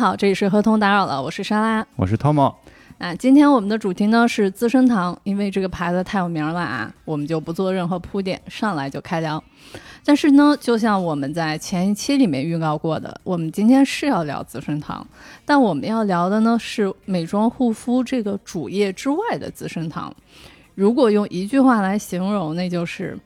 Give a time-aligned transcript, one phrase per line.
[0.00, 2.50] 好，这里是合同打扰了，我是莎拉，我是汤姆。
[2.96, 9.44] 啊，今天我们的主题呢是资生堂，因为这个牌子太有名了啊，我们就不做任何铺垫，上来就开聊。
[10.02, 15.06] 但是呢，就像我们在前一期里面预告过的，我们今天是要聊资生堂，
[15.44, 20.10] 但我们要聊的呢是美妆护肤这个主业之外的资生堂。
[20.74, 23.18] 如果用一句话来形容，那就是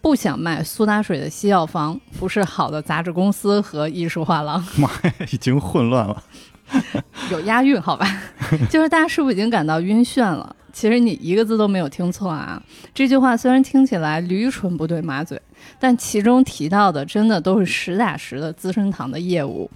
[0.00, 4.64] 不想卖苏打水的西药房，不是好的杂志公司和艺术画廊。
[4.78, 6.22] 妈呀，已经混乱了。
[7.32, 8.06] 有押韵，好吧？
[8.70, 10.54] 就是大家是不是已经感到晕眩了？
[10.72, 12.62] 其实你一个字都没有听错啊！
[12.94, 15.40] 这句话虽然听起来驴唇不对马嘴，
[15.80, 19.68] 但其中提到的真的都是实打实的资生堂的业务。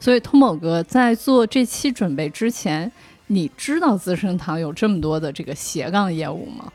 [0.00, 2.90] 所以通某哥在做这期准备之前，
[3.28, 6.72] 你知道资生堂有这么多的这个斜杠业务吗？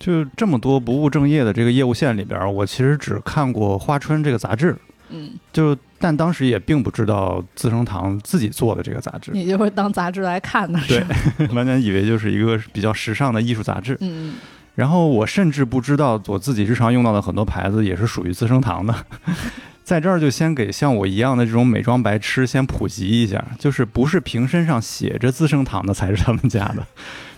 [0.00, 4.74] 就这么多不务正业的这个业务线里边，我其实只看过《花春》这个杂志。
[5.10, 11.04] 嗯，就但当时也并不知道资生堂自己做的这个杂志，你就会当杂志来看的，对，
[11.52, 13.96] 完全以为就是一个比较时尚的艺术杂志。
[14.00, 14.34] 嗯，
[14.76, 18.94] 然后我甚至不知道我自己日常用到的很多牌子也是属于资生堂的。
[19.82, 26.86] 在这儿就先给像我一样的这种美妆白痴先普及一下，就是不是瓶身上写着资生堂的才是他们家的，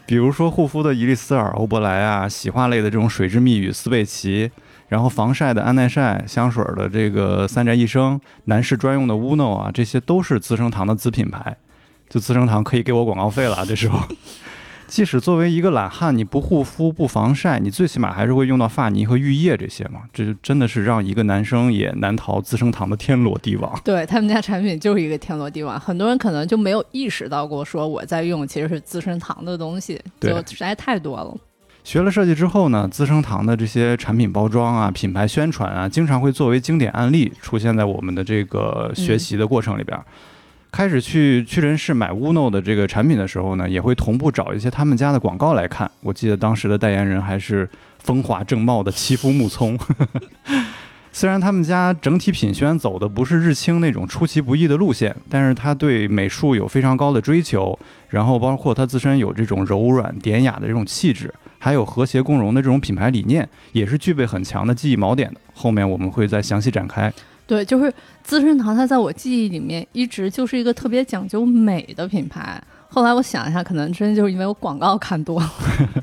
[0.07, 4.51] 比如说护肤的伊丽丝尔、欧珀莱啊，洗化类的这种水之密语、斯贝奇。
[4.89, 11.57] 然后防晒的安耐晒，香水的这个三宅一生，男士专用的乌诺啊，这些都是资生堂的子品牌，
[12.11, 13.65] 就资生堂可以给我广告费了。
[13.65, 13.99] 这时候，
[14.93, 20.03] 即使作为一个懒汉，你不护肤不防晒，你最起码还是会用到发泥和浴液这些嘛。
[20.13, 23.73] 这就真的是让一个男生也难逃资生堂的天罗地网。
[23.83, 31.35] 对他们家产品就是一个天罗地网，很多人可能就没有意识到过，说我在用其实是资生堂的东西，就实在太多了。
[31.83, 39.99] 学了设计之后呢，资生堂的这些产品包装啊、品牌宣传啊，经常会作为经典案例出现在我们的这个学习的过程里边。
[40.73, 45.89] 开始去屈臣氏买乌诺的这个产品的时候呢，也会同步找一些他们家的广告来看。
[46.01, 47.69] 我记得当时的代言人还是
[47.99, 49.79] 风华正茂的戚夫木聪。
[51.13, 57.79] 虽然他们家整体品宣走的不是日清那种出其不意的路线，但是他对美术有非常高的追求，
[58.09, 61.31] 然后包括他自身有这种柔软典雅的这种气质。
[61.59, 65.41] 还有和谐共融的这种品牌理念，也是具备很强的记忆锚点的。
[65.53, 67.13] 后面我们会再详细展开。
[67.53, 67.93] 对，就是
[68.23, 72.59] 资生堂，它在我记忆里面一直就是一个特别讲究美的品牌。
[72.89, 75.53] 后来我想一下，可能真就是因为我广告看多了。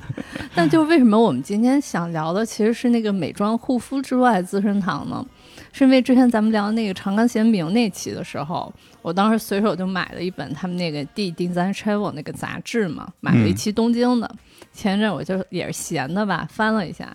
[0.53, 5.25] 但就为什么我们今天想聊的其实是那个美妆护肤之外资生堂呢？
[5.71, 8.71] 是因为之前咱们聊那个长干贤明那期的时候，
[9.01, 14.31] 我当时随手就买了一本他们那个《D Design Travel》那个杂志嘛，买了一期东京的。
[14.71, 17.11] 前阵我就也是闲的吧，翻了一下，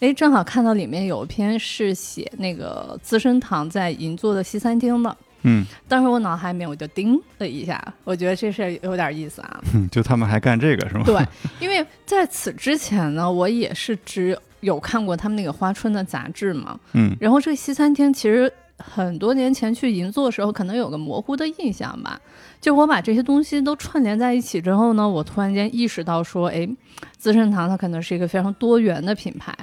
[0.00, 5.16] 哎，正好看到里面有一篇是写那个资生堂在银座的西餐厅的。
[5.48, 9.62] 嗯，当时我脑海里面我就叮了一下，我觉得这事有点意思啊。
[9.90, 11.04] 就他们还干这个是吗？
[11.06, 11.24] 对，
[11.60, 16.78] 因为在此之前呢，我也是只有看过他们那个花春的杂志嘛。
[16.94, 22.20] 嗯，然后这个西餐厅其实很多年前去银座的时候，可能有个模糊的印象吧。
[22.60, 26.68] 就我把这些东西都串联在一起之后呢，我突然间意识到说，哎，
[27.16, 29.54] 资生堂它可能是一个非常多元的品牌，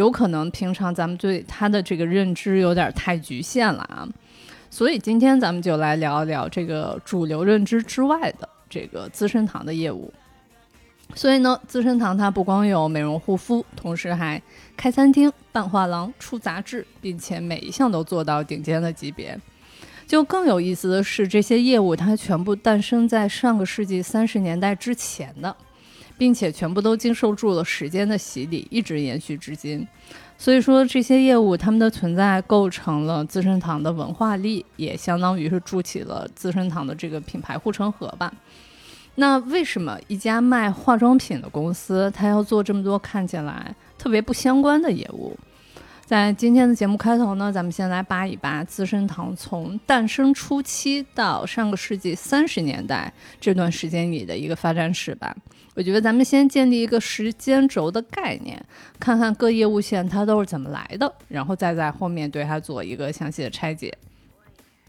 [0.00, 4.08] 有可能平常咱们对它的这个认知有点太局限了啊。
[4.70, 10.10] 所以今天咱们就来聊一聊这个主流认知之外的这个资生堂的业务。
[11.14, 14.40] 所以呢，资生堂它不光有美容护肤，同时还
[14.76, 19.36] 开餐厅、办画廊、出杂志，并且每一项都做到顶尖的级别。
[20.06, 25.54] 就更有意思的是，这些业务它全部诞生在上个世纪三十年代之前的，
[26.20, 29.88] 并且全部都经受住了时间的洗礼，一直延续至今。
[30.36, 38.30] 所以说，这些业务他们的存在构成了资生堂的文化力，也相当于是筑起了资生堂的这个品牌护城河吧。
[39.14, 45.34] 那为什么一家卖化妆品的公司，它要做这么多看起来特别不相关的业务？
[46.10, 55.32] 在今天的节目开头呢，咱们先来扒一扒资生堂从诞生初期到上个世纪三十年代这段时间里的一个发展史吧。
[55.76, 58.60] 我觉得咱们先建立一个时间轴的概念，
[58.98, 63.96] 看看各业务线它都是怎么来的，然后再在后面对它做一个详细的拆解。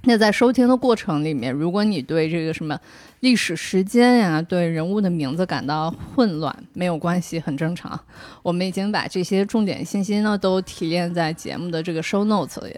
[0.03, 2.79] 那在收听的过程里面，如果你对这个什么
[3.19, 7.99] 历史时间呀，对人物的名字感到混乱，没有关系，很正常。
[8.41, 12.75] 我们已经把这些重点信息呢都提炼在节目的这个 show notes 里。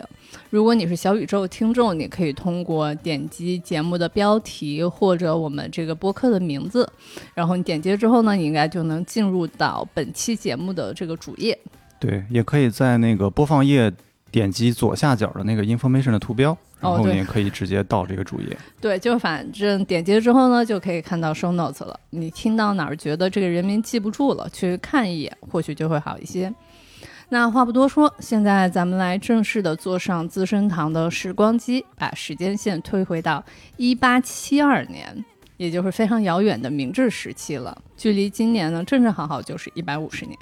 [0.49, 6.91] 如果你是小宇宙听众，你可以通过点击节目的标题或者我们这个播客的名字，
[7.33, 11.57] 然后你点击之后呢，你应该就能进入到本期节目的这个主页。
[11.99, 13.89] 对，也可以在那个播放页
[14.29, 16.57] 点击左下角的那个 information 的图标。
[16.83, 18.57] 然后哦对你可以直接到这个主页。
[18.81, 21.99] 对，就反正点击之后呢，就可以看到 show notes 了。
[22.11, 26.53] 你听到哪儿觉得这个人名记不住了，去看一眼，或许就会好一些。
[27.29, 33.43] 那话不多说，现在咱们来正式的坐上资生堂的时光机，把时间线推回到
[33.77, 35.25] 一八七二年，
[35.57, 37.75] 也就是非常遥远的明治时期了。
[37.97, 40.37] 距离今年呢，正正好好就是一百五十年。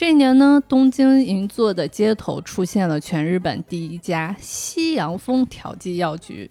[0.00, 6.50] 这一年呢，东京银座的街头出现了全日本第一家西洋风调剂药局。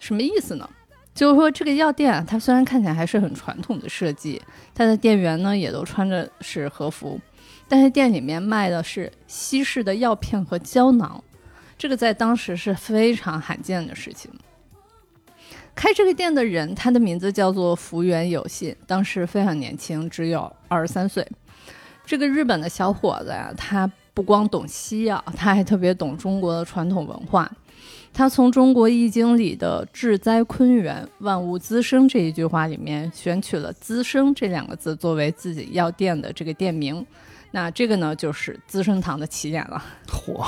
[0.00, 0.68] 什么意思呢？
[1.14, 4.42] 就是说这个药店啊，它虽然看起来还是很传统的设计，
[4.74, 7.20] 它的店员呢也都穿着是和服，
[7.68, 11.22] 但是店里面卖的是西式的药片和胶囊，
[11.78, 14.28] 这个在当时是非常罕见的事情。
[15.72, 21.24] 开这个店的人，他的名字叫做福原有信，当时非常年轻，只有二十三岁。
[22.08, 27.52] 这个日本的小伙子呀，他不光懂西药，他还特别懂中国的传统文化。
[28.14, 37.04] 他从中国易经里的“至灾坤元，万物滋生”这一句话里面选取了“滋生”这两个字作为自己药店的这个店名。
[37.50, 39.82] 那这个呢，就是资生堂的起点了。
[40.06, 40.46] 嚯，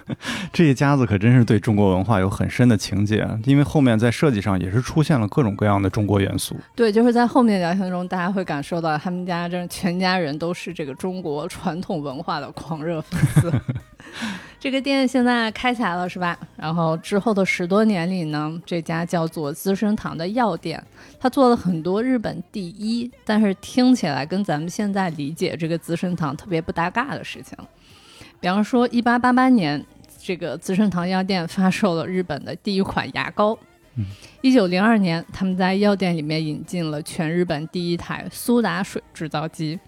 [0.52, 6.56] 这一家子可真是对中国文化有很深的情结，啊因为后面在设计上也是出现了各种各样的中国元素。
[6.76, 13.52] 对，就是在后面聊天中，大家会感受到他们家这全家人都是这个中国传统文化的狂热粉丝。
[14.62, 16.38] 这个店现在开起来了，是吧？
[16.56, 20.80] 然后之后的十多年里呢，这家叫做资生堂的药店，
[21.18, 27.58] 它做了很多日本第一，但是听起来跟咱们现在理解这个资生堂特别不搭嘎的事情。
[28.38, 29.84] 比方说，一八八八年，
[30.22, 33.58] 这个资生堂药店发售了日本的第一款牙膏。
[34.42, 39.80] 一九零二年，他们在药店里面引进了全日本第一台苏打水制造机。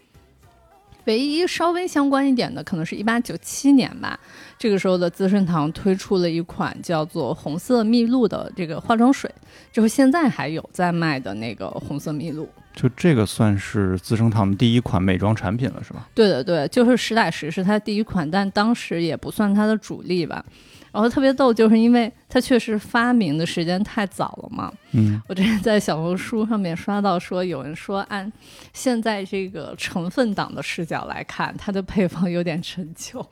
[1.07, 4.19] 唯一稍微相关一点的，可能是一八九七年吧。
[4.59, 9.31] 这个时候的资生堂推出了一款叫做“红色蜜露”的这个化妆水，
[9.73, 12.49] 就是现在还有在卖的那个红色蜜露。
[12.75, 16.09] 就这个算是资生堂的第一款美妆产品了，是吧？
[16.15, 20.45] 对的，对，就是实打实是它第一款，但当时也不算它的主力吧。
[20.95, 24.73] 然后特别逗，就是因为它确实发明的时间太早了嘛。
[24.93, 28.33] 嗯，我之前在小红书上面刷到说，有人说按
[28.73, 33.27] 现在这个成分党的视角来看，它的配方有点陈旧。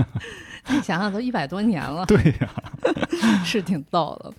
[0.68, 2.50] 你想想，都一百多年了，对呀、
[3.44, 4.32] 是挺逗的。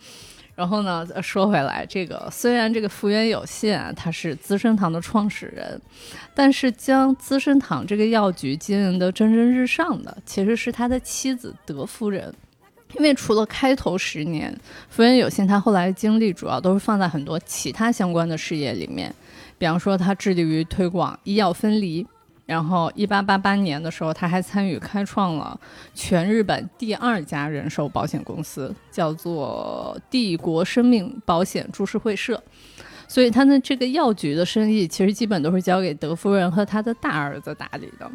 [0.55, 5.79] 然后呢，呃说回来，这个虽然这个福原有信啊，他是资生堂的创始人，
[6.33, 12.33] 但是将资生堂这个药局经营的蒸蒸日上的，其实是他的妻子德夫人。
[12.97, 14.55] 因为除了开头十年，
[14.89, 19.13] 福原有信他后来的精力主要都是放在很多其他相关的事业里面，
[19.57, 22.05] 比方说他致力于推广医药分离。
[22.45, 25.59] 然后，一八八八年的时候，他还参与开创了
[25.95, 32.39] 全日本第二家人寿保险公司，叫做帝国生命保险株式会社。
[33.07, 38.07] 所以，他的这个药局的生意其实基本都是交给德夫人和他的大儿子打理的。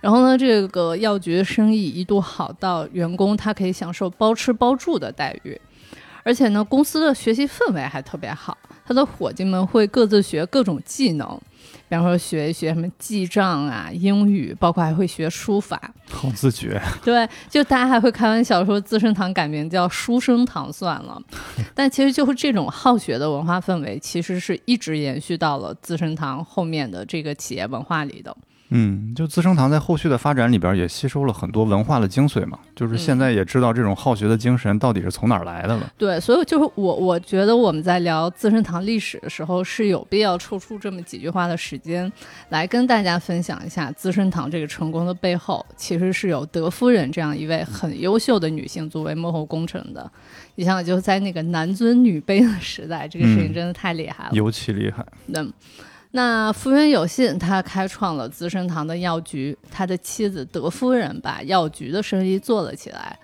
[0.00, 5.60] 然后呢，这个药局的生意一度好到员工他可以享受包吃包住的待遇，
[6.22, 11.40] 而且呢，公司的学习氛围还特别好，他的伙计们会各自学各种技能。
[11.88, 15.80] 比方说学一学什么记账啊、英语，包括还会学书法。
[16.10, 16.78] 好自觉。
[17.02, 21.20] 对，就大家还会开玩笑说资生堂改名叫书生堂算了。
[21.74, 28.36] 但其实就是这种好学的文化氛围，其实是一直延续到了资生堂后面的这个企业文化里的。
[28.70, 35.90] 嗯，就资生堂在后续的发展里边也吸收了很多文化的精髓嘛，就是现在也知道这种好学的精神到底是从哪儿来的了。
[35.96, 42.12] 对，所以就是我我觉得我们在聊资生堂历史的时候，是有必要抽出这么几句话的时间，
[42.50, 50.10] 来跟大家分享一下资生堂这个成功的背后，其实是有德夫人这样一位很优秀的女性作为幕后功臣的。
[50.56, 54.30] 你想想，就在那个男尊女卑的时代，这个事情嗯真的太厉害了。
[54.32, 55.06] 尤其厉害。
[55.26, 55.46] 那
[56.18, 63.16] 那福原有信他开创了资生堂的药局，他的妻子德夫人把药局的生意做了起来。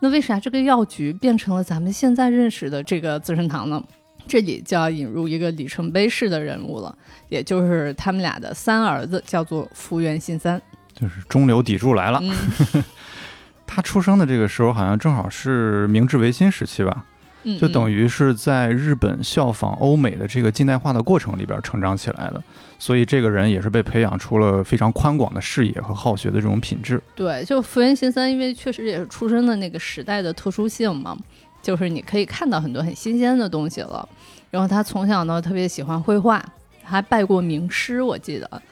[0.00, 3.80] 那为啥这个药局变成了咱们现在认识的这个资生堂呢？
[4.26, 6.92] 这里就要引入一个里程碑式的人物了，
[7.28, 10.60] 也就是他们俩的三儿子，叫做福原信三。
[10.92, 12.18] 就是中流砥柱来了。
[12.20, 12.82] 嗯
[13.64, 17.04] 他出生的这个时候，好像正好是明治维新时期吧，
[17.44, 22.42] 嗯，就等于于是在日本效仿欧美的这个近代化的过程里边成长起来的。
[22.78, 27.00] 所以这个人也是被培养出了非常宽广的视野和好学的这种品质。
[27.14, 31.16] 对，就福原新三，因为确实也是出生的那个时代的特殊性嘛，
[31.62, 34.08] 就是你可以看到很多很新鲜的东西了。
[34.50, 36.44] 然后他从小呢特别喜欢绘画，
[36.82, 38.62] 还拜过名师，我记得。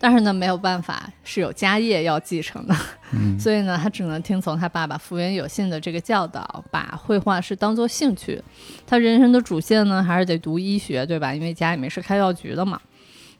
[0.00, 2.74] 但是呢，没有办法，是有家业要继承的，
[3.12, 8.40] 嗯 所以呢，他只能听从他爸爸福原有信的这个教导，把绘画是当做兴趣。
[8.86, 11.34] 他人生的主线呢，还是得读医学，对吧？
[11.34, 12.80] 因为家里面是开药局的嘛。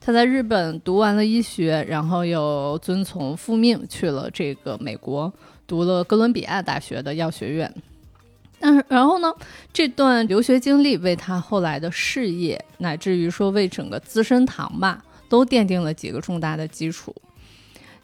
[0.01, 5.31] 他在日本读完了医学，然后又遵从父命去了这个美国，
[5.67, 7.73] 读了哥伦比亚大学的药学院。
[8.61, 9.31] 但是，然后呢，
[9.71, 17.15] 这段留学经历为他后来的事业，乃至于说为整个资生堂吧，都奠定了几个重大的基础。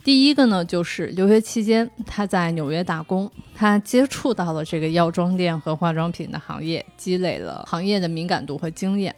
[0.03, 9.15] 第一个呢，就是留学期间他在纽约打工，他接触到了这个药妆店和化妆品的行业，积累了行业的敏感度和经验。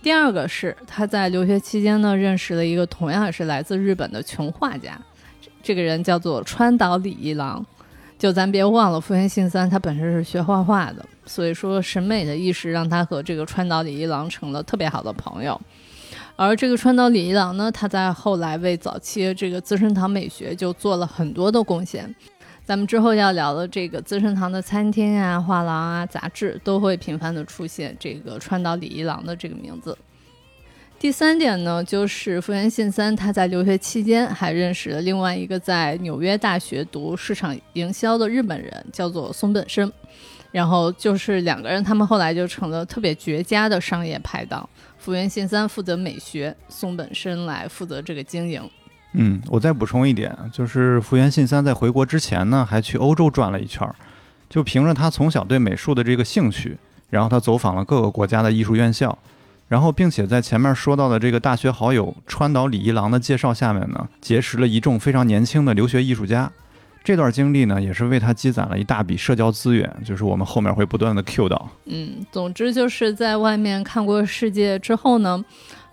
[0.00, 4.96] 第二个是他在留学期间呢，认识了一个同样也是来自日本的穷画家，
[5.60, 7.66] 这个人叫做川岛礼一郎。
[8.16, 15.60] 就咱别忘了，福原信三他本身是学画画的，所以说审美的意识让他和这个川岛礼一郎成了特别好的朋友。
[16.40, 22.14] 而这个川岛礼一郎呢，他在后来为早期这个资生堂美学就做了很多的贡献。
[22.64, 29.98] 咱们之后要聊的这个资生堂的餐厅啊、画廊啊、杂志都会频繁的出现这个川岛礼一郎的这个名字。
[30.96, 39.92] 第三点呢，就是福原信三他在留学期间还认识了另外一个在纽约大学读市场营销的日本人，叫做松本生。
[40.50, 44.68] 然后就是两个人，他们后来就成了特别绝佳的商业拍档。
[44.98, 48.62] 福原信三负责美学，松本生来负责这个经营。
[49.14, 53.94] 嗯，我再补充一点，就是福原信三在回国之前呢，还去欧洲转了一圈儿，
[54.50, 56.76] 就凭着他从小对美术的这个兴趣，
[57.08, 59.16] 然后他走访了各个国家的艺术院校，
[59.68, 66.50] 然后并且在前面说到的这个大学好友川岛礼一郎的介绍下面呢，结识了一众非常年轻的留学艺术家。
[67.04, 71.70] 这段经历呢，也是为他积攒了一大笔社交资源，就是我们后面会不断的 Q 到。
[71.86, 75.42] 嗯，总之就是在外面看过世界之后呢，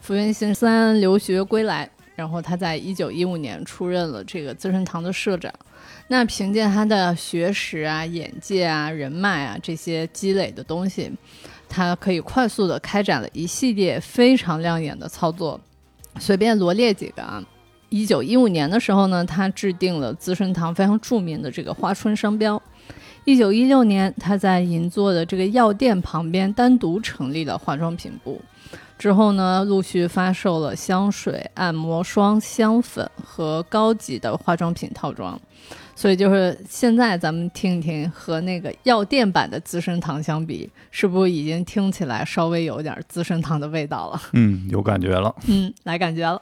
[0.01, 5.53] 福原信三留学归来，然后他在一九一五年出任了这个资生堂的社长。
[6.07, 11.11] 那凭借他的学识啊、眼界啊、人脉啊这些积累的东西，
[11.69, 15.59] 他可以快速的开展了一系列非常亮眼的操作。
[16.19, 17.43] 随便罗列几个啊，
[17.95, 22.61] 一九一五年的时候呢，他制定了资生堂非常著名的这个花春商标。
[23.23, 28.41] 一九一六年，他在银座的这个药店旁边单独成立了化妆品部。
[28.99, 35.39] 之后呢，陆续发售了香水、按摩霜、香粉和高级的化妆品套装。
[35.95, 44.21] 所以就是现在咱们听一听，和那个药店版的资生堂相比，是不是已经听起来稍微有点资生堂的味道了？
[44.33, 45.33] 嗯，有感觉了。
[45.47, 46.41] 嗯，来感觉了。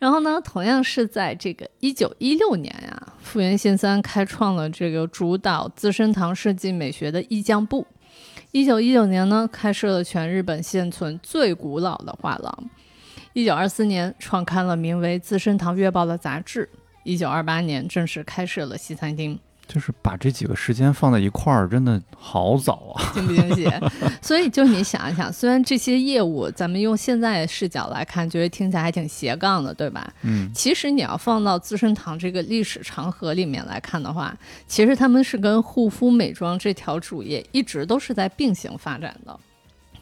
[0.00, 7.86] 然后呢，同样是在这个一九一六年呀，福原信三开创了这个主导资生堂设计美学的意匠部。
[8.50, 12.70] 一九一九年呢，开设了全日本现存最古老的画廊。
[13.34, 16.68] 一九二四年，创刊了名为《资生堂月报》的杂志。
[17.04, 19.38] 一九二八年，正式开设了西餐厅。
[19.72, 23.10] 就是把这几个时间放在一块儿，真的好早啊！
[23.14, 23.70] 惊不惊喜？
[24.20, 30.12] 所以就你想一想，虽然这些业务咱们用现在视角来看，觉得听起来还挺斜杠的，对吧？
[30.22, 34.36] 嗯，其实你要放到资生堂这个历史长河里面来看的话，
[34.66, 39.38] 其实他们是跟护肤美妆这条主业一直都是在并行发展的。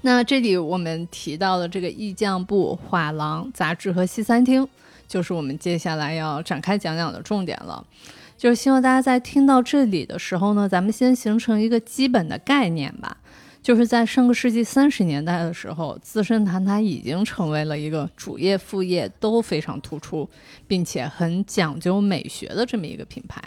[0.01, 4.67] 那这里我们提到的这个意匠部、画廊、杂志和西餐厅，
[5.07, 7.85] 就是我们接下来要展开讲讲的重点了。
[8.39, 13.19] 就是希望大家在听到这里的时候呢，咱们先形成一个基本的概念吧。
[13.61, 20.27] 就是在上个世纪三十年代的时候，资生堂它已经成为了一个主业副业都非常突出，
[20.67, 23.43] 并且很讲究美学的这么一个品牌。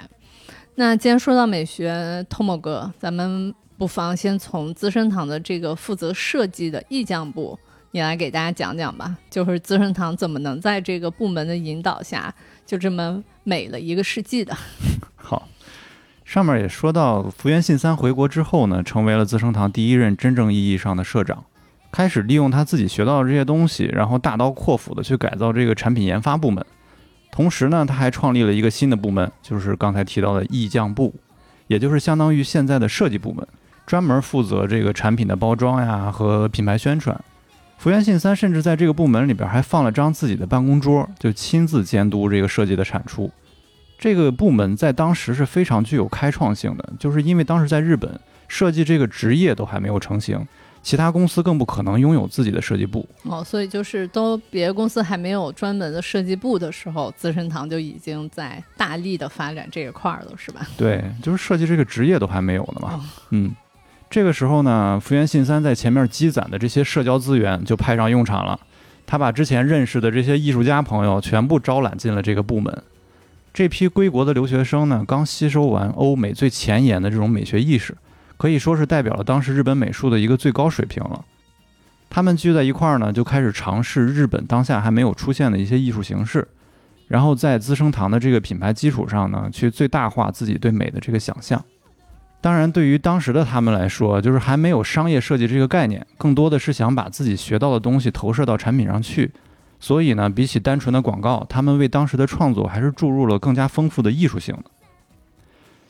[0.76, 7.58] 那既然说到美学，偷某哥，咱们不妨先从资生堂的这个负责设计的意匠部，
[7.92, 9.18] 你来给大家讲讲吧。
[9.30, 14.56] 就是资生堂怎么能在这个部门的引导下，就这么美了一个世纪的？
[15.16, 15.48] 好，
[16.26, 21.44] 上面也说到，福原信三回国之后呢，成为了资生堂第一任真正意义上的社长，
[21.92, 26.66] 开始利用他自己学到的这些东西，然后大刀阔斧的去改造这个产品研发部门。
[27.32, 31.14] 同时呢，他还创立了一个新的部门，就是刚才提到的意匠部，
[31.68, 33.48] 也就是相当于现在的设计部门，
[33.86, 37.20] 专门负责这个产品的包装呀和品牌宣传。
[37.82, 43.32] 福原信三甚至在这个部门里边还放了张自己的办公桌，就亲自监督这个设计的产出。
[43.98, 50.48] 这个部门在当时是非常具有开创性的，就是因为当时在日本，设计这个职业都还没有成型，
[50.84, 53.04] 其他公司更不可能拥有自己的设计部。
[53.24, 60.68] 哦，所以就是都别的公司还没有专门的设计部的时候，资生堂就已经在大力的发展这一块儿了，是吧？
[60.78, 62.94] 对，就是设计这个职业都还没有呢嘛。
[62.94, 63.52] 哦嗯，
[64.12, 68.60] 这个时候呢，福原信三在前面积攒的这些社交资源就派上用场了。
[69.08, 72.84] 他把之前认识的这些艺术家朋友全部招揽进了这个部门。
[73.54, 77.96] 这批归国的留学生呢，刚吸收完欧美最前沿的这种美学意识，
[78.36, 81.24] 可以说是代表了当时日本美术的一个最高水平了。
[82.10, 86.46] 他们聚在一块儿呢，就开始尝试日本当下还没有出现的一些艺术形式，
[87.08, 91.64] 然后在资生堂的这个品牌基础上呢，去最大化自己对美的这个想象。
[92.42, 99.32] 当然，对于当时的他们来说，就是还没有商业设计这个概念，更多的是想把自己学到的东西投射到产品上去。
[99.80, 104.56] 所以呢，比起单纯的广告，他们为当时的创作还是注入了更加丰富的艺术性。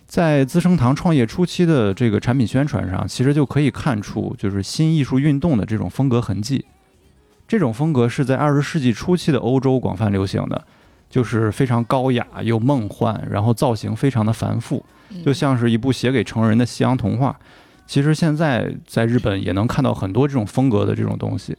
[0.05, 6.65] 在资生堂创业初期的这个产品宣传上，其实就可以看出就是新艺术运动的这种风格痕迹。
[7.47, 10.65] 这种风格是在二十世纪初期的欧洲广泛流行的，
[11.11, 14.83] 就是非常高雅又梦幻，然后造型非常的繁复，
[15.23, 17.37] 就像是一部写给成人的西洋童话。
[17.85, 21.55] 其实现在在日本也能看到很多这种风格的这种东西。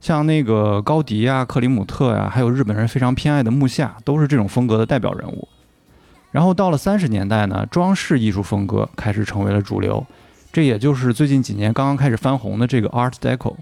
[0.00, 5.48] 像那个高迪呀、克里姆特呀，还有日本人非常偏爱的木下，都是这种风格的代表人物。
[6.30, 10.06] 然后到了三十年代呢，装饰艺术风格开始成为了主流，
[10.52, 13.56] 这也就是最近几年刚刚开始翻红的这个 Art Deco，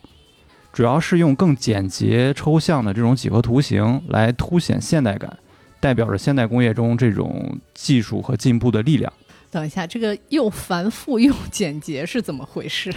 [0.74, 5.38] 主要是用更简洁抽象的这种几何图形来凸显现代感，
[5.78, 9.12] 代表着现代工业中这种技术和进步的力量。
[9.52, 12.92] 等一下，这个又繁复又简洁是怎么回事？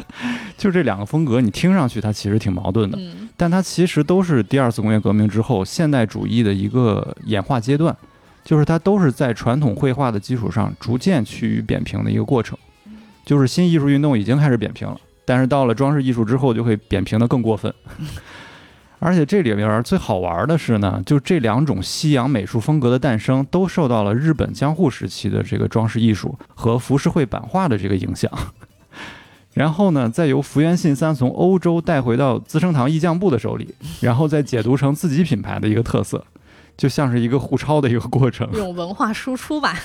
[0.56, 7.94] 就这两个风格，你听上去它其实挺矛盾的，嗯但它其实都是第二次工业革命之后现代主义的一个演化阶段，
[8.42, 12.56] 就是它都是在传统绘画的基础上逐渐趋于扁平的一个过程。
[13.26, 17.70] 就是新艺术运动已经开始扁平了，但是到了装饰艺术之后，就会扁平的更过分。
[18.98, 28.32] 而且这里边最好玩的是呢，就这两种西洋美术风格的诞生，都受到了日本江户时期的这个装饰艺术和浮世绘版画的这个影响。
[29.52, 36.24] 然后呢，再由福原信三从欧洲带回到资生堂艺匠部的手里，然后再解读成自己品牌的一个特色，
[36.74, 38.48] 就像是一个互抄的一个过程。
[38.52, 39.76] 这种文化输出吧。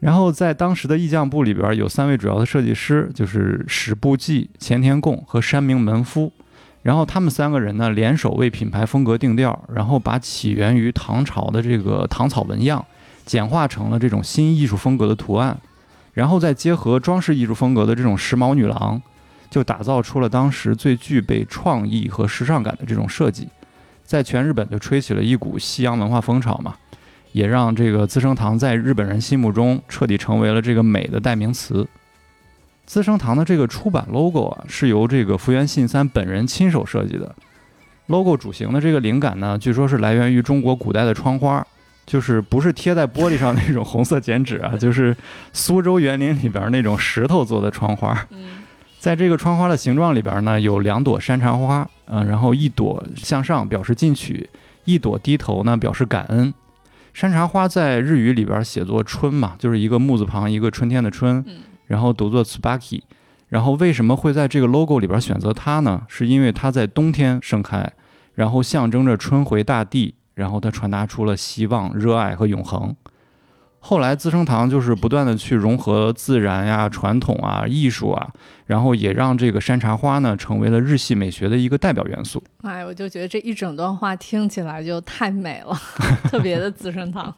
[0.00, 6.32] 然后在当时的艺匠部里边有三位主要的设计师，就是史部纪、前田贡和山明门夫。
[6.82, 12.84] 然后他们三个人呢联手为品牌风格定调，然后把起源于唐朝的这个唐草纹样
[13.24, 15.58] 简化成了这种新艺术风格的图案，
[16.12, 19.00] 然后再结合装饰艺术风格的这种时髦女郎，
[19.48, 23.48] 就打造出了当时最具备创意和时尚感的这种设计，
[24.02, 26.74] 在全日本就吹起了一股西洋文化风潮嘛。
[27.34, 31.84] 也让这个资生堂在日本人心目中彻底成为了这个美的代名词。
[32.86, 37.34] 资生堂的这个出版 logo 啊，是由这个福原信三本人亲手设计的。
[38.06, 41.66] logo 主型的这个灵感呢，据说是来源于中国古代的窗花，
[42.06, 45.16] 就是不是贴在玻璃上那种红色剪纸啊， 就是
[45.52, 48.16] 苏州园林里边那种石头做的窗花。
[48.30, 48.62] 嗯
[49.00, 54.48] 在这个窗花的形状里边呢，有两朵山茶花，嗯、然后一朵向上表示进取，
[54.86, 56.54] 一朵低头呢表示感恩。
[57.14, 63.02] 山茶花在日语里边写作春嘛，就是一个木字旁一个春天的春，嗯然后读作 tsubaki。
[63.48, 66.02] 然后为什么会在这个 logo 里边选择它呢？
[66.08, 67.88] 是因为它在冬天盛开，
[68.34, 72.96] 然后象征着春回大地，然后它传达出了希望、热爱和永恒。
[73.86, 78.30] 后来资生堂就是不断的去融合自然呀、传统啊、艺术啊，
[78.64, 82.42] 然后也让这个山茶花呢成为了日系美学的一个代表元素。
[82.62, 85.78] 哎，我就觉得这一整段话听起来就太美了，
[86.30, 87.34] 特别的资生堂。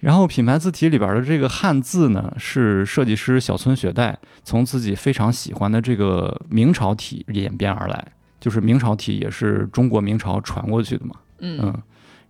[0.00, 8.06] 然后品牌字体里边的这个汉字呢，是设计师小村雪代从自己非常喜欢的这个明朝体演变而来，
[8.38, 11.14] 就是明朝体也是中国明朝传过去的嘛。
[11.38, 11.82] 嗯嗯，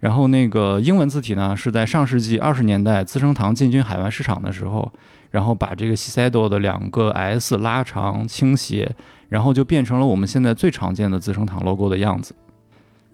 [0.03, 4.93] 然后那个英文字体呢，是在上世纪二十年代资生堂进军海外市场的时候，
[5.31, 8.91] 然后把这个西塞多的两个 S 拉长倾斜，
[9.29, 12.35] 然后就变成了我们现在最常见的资生堂 logo 的样子。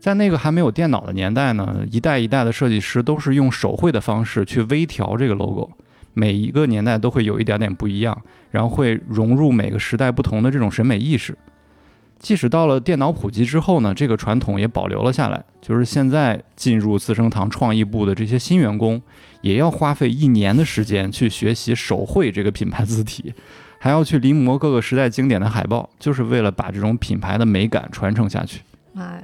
[0.00, 5.70] 在那个还没有电脑的年代呢，一代一代的设计师都是用手绘的方式去微调这个 logo，
[6.14, 8.18] 每一个年代都会有一点点不一样，
[8.50, 11.36] 然后会融入每个时代不同的这种审美意识。
[12.18, 15.44] 即使到了电脑普及之后呢，这个传统也保留了下来。
[15.60, 19.00] 就是现在进入资生堂创意部的这些新员工，
[19.40, 23.32] 也要花费一年的时间去学习手绘这个品牌字体，
[23.78, 28.60] 还要去临摹各个时代经典的海报，就是为了把这种品牌的美感传承下去。
[28.92, 29.22] 妈呀！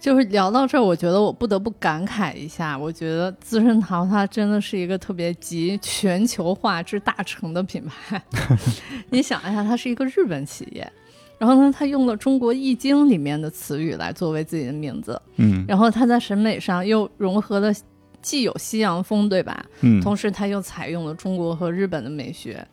[0.00, 8.22] 就是聊到这儿，我觉得我不得不感慨一下，我觉得资生堂它真的是一个特别集全球化之大成的品牌。
[9.08, 10.92] 你想一下，它是一个日本企业，
[11.38, 17.72] 然后呢，他用了中国易经里面的词语来作为自己的名字，嗯然后他在审美上又融合了
[18.22, 19.64] 既有西洋风，对吧？
[19.80, 22.66] 嗯，同时他又采用了中国和日本的美学。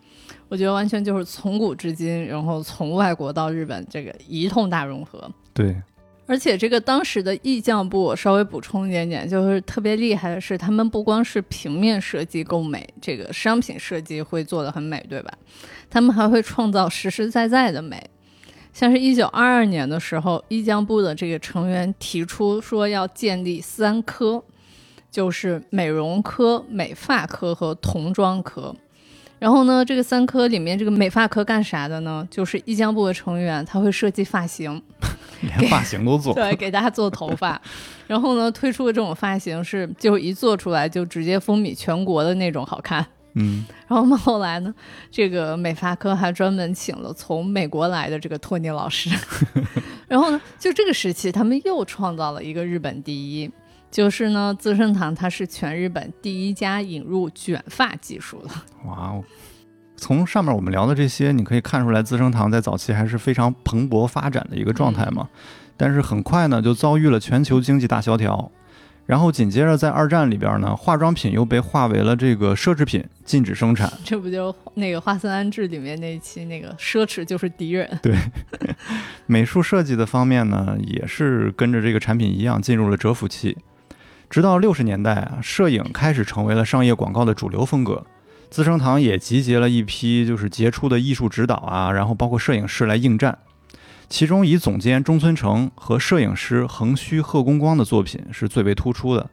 [0.48, 5.76] 我觉得完全就是从古至今，然后从外国到日本这个一通大融合，对，
[6.26, 15.34] 而且这个当时的意匠部，我稍微补充一点点，就是特别厉害的是，他们不光是平面设计够美，这个商品设计会做得很美，对吧？
[15.90, 18.02] 他们还会创造实实在在的美。
[18.74, 24.42] 像是一九二二年的时候，意匠部的这个成员提出说要建立三科，
[25.12, 28.76] 就是美容科、美发科和童装科。
[29.40, 32.28] 然后呢，这个三科里面，这个美发科干啥的呢？
[32.30, 34.80] 就是意匠部的成员他会设计发型，
[35.42, 36.32] 连发型都做。
[36.34, 37.60] 对，给大家做头发。
[38.06, 43.04] 然后呢，推出的这种发型是，就一做出来就直接风靡全国的那种好看。
[43.34, 44.74] 嗯，然后我们后来呢，
[45.10, 49.10] 这个美发科还专门请了从美国来的这个托尼老师。
[50.08, 53.50] 然后呢，就这个时期，他们又创造了一个日本第一，
[53.90, 58.50] 就是呢，资生堂它是全日本第一家引入卷发技术的。
[58.86, 59.24] 哇哦！
[59.96, 65.30] 从上面我们聊的这些，你可以看出来，资生堂在早期还是非常蓬勃发展的一个状态嘛。
[65.78, 68.52] 但是很快呢，就遭遇了全球经济大萧条。
[69.12, 73.92] 然后紧接着在二战里边呢，化妆品又被划为了这个奢侈品，禁止生产。
[74.06, 78.00] 这不就那个《华森安置》里面那一期那个奢侈就是敌人？
[78.02, 78.16] 对。
[79.28, 83.58] 美术设计的方面呢，也是跟着这个产品一样进入了蛰伏期。
[84.30, 88.06] 直到六十年代啊，摄影开始成为了商业广告的主流风格，
[88.50, 93.38] 资生堂也集结了一批就是杰出的艺术指导啊，然后包括摄影师来应战。
[94.12, 99.30] 其中以总监中村成和摄影师横须贺公光的作品是最为突出的，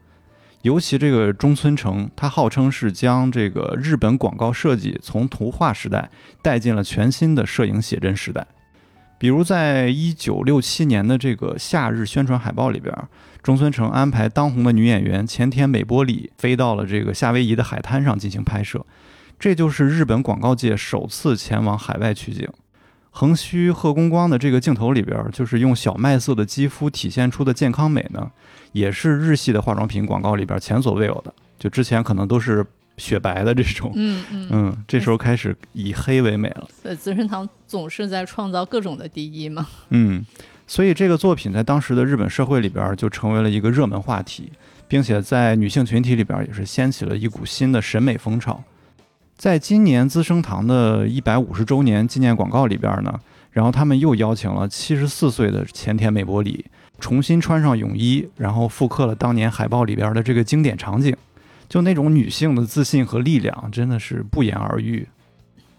[0.63, 6.09] 尤其这个中村成，他号称是将这个日本广告设计从图画时代
[6.43, 8.47] 带进了全新的摄影写真时代。
[9.19, 12.95] 比如在一九六七年的这个夏日宣传海报里边，
[13.43, 18.87] 中村成安排当红的女演员前田美波里飞到了这个夏威夷的海滩上进行拍摄，
[19.41, 22.49] 这就是日本广告界首次前往海外取景。
[23.19, 28.31] 横须贺公光的这个镜头里边，就是用小麦色的肌肤体现出的健康美呢，
[28.71, 31.35] 也是日系的化妆品广告里边前所未有的。
[31.59, 32.65] 就之前可能都是
[32.97, 36.69] 雪白的这种，嗯嗯 嗯，这时候开始以黑为美了。
[36.81, 39.67] 对，资生堂总是在创造各种的第一嘛。
[39.89, 40.25] 嗯，
[40.69, 44.53] 所以这个作品在当时的日本社会里边就成为了一个热门话题，
[44.87, 48.63] 并且在女性群体里边也是掀起了一股新的审美风潮。
[49.39, 53.21] 在今年资生堂的一百五十周年纪念广告里边呢，
[53.53, 56.67] 然后他们又邀请了七十四岁的前田美波里
[56.99, 61.17] 重新穿上泳衣，然后复刻了当年海报里边的这个经典场景，
[61.69, 65.07] 就那种女性的自信和力量真的是不言而喻。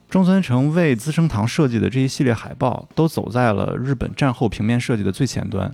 [0.09, 5.69] 中村诚为资生堂设计的这一系列海报，都走在了日本战后平面设计的最前端。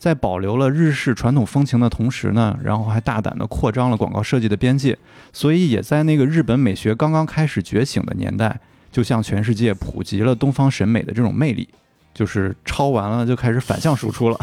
[0.00, 4.96] 在保留了日式传统风情的同时呢，然后还大胆地扩张了广告设计的边界，
[5.30, 8.58] 所以也在那个日本美学刚刚开始觉醒的年代，
[8.90, 11.68] 就向全世界普及了东方审美的这种魅力，
[12.14, 14.38] 就是抄完了就开始反向输出了。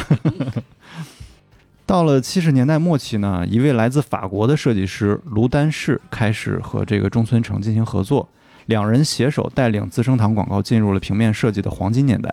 [1.88, 8.30] 到了七十年代末期呢，一位来自法国的设计师卢丹士开始和这个中村诚进行合作，
[8.68, 12.32] 两人携手带领资生堂广告进入了平面设计的黄金年代。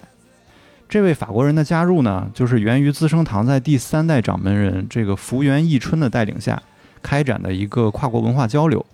[0.89, 6.63] 这位法国人的加入呢，就是源于资生堂在第三代掌门人这个福原义春的带领下
[7.03, 8.85] 开展的一个跨国文化交流。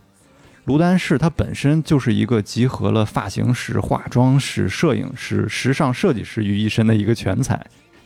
[0.64, 7.60] 卢丹士他本身就是一个集合了发型师、化妆师、摄影师、时尚设计师于一身的一个全才。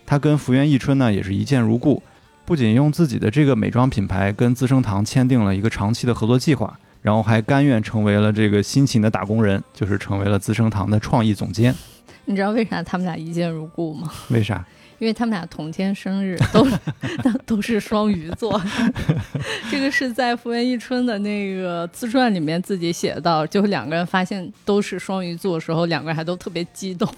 [0.07, 2.03] 他跟福原义春呢也是一见如故，
[2.45, 11.75] 不仅用自己的这个美妆品牌跟资生堂签订了一个长期的合作计划，然后还甘愿成为了这个辛勤的打工人，就是成为了资生堂的创意总监。
[12.27, 14.13] 你知道为啥他们俩一见如故吗？
[14.31, 14.65] 为啥？
[15.01, 16.65] 因为他们俩同天生日，都
[17.23, 18.59] 都 都是双鱼座。
[19.69, 27.13] 这个是在福原一春的那个自传里面自己写到，就是两个人发现都是双鱼座的时候，两个人还都特别激动。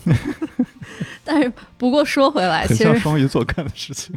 [1.23, 4.17] 但是不过说回来，其实双鱼座干的事情，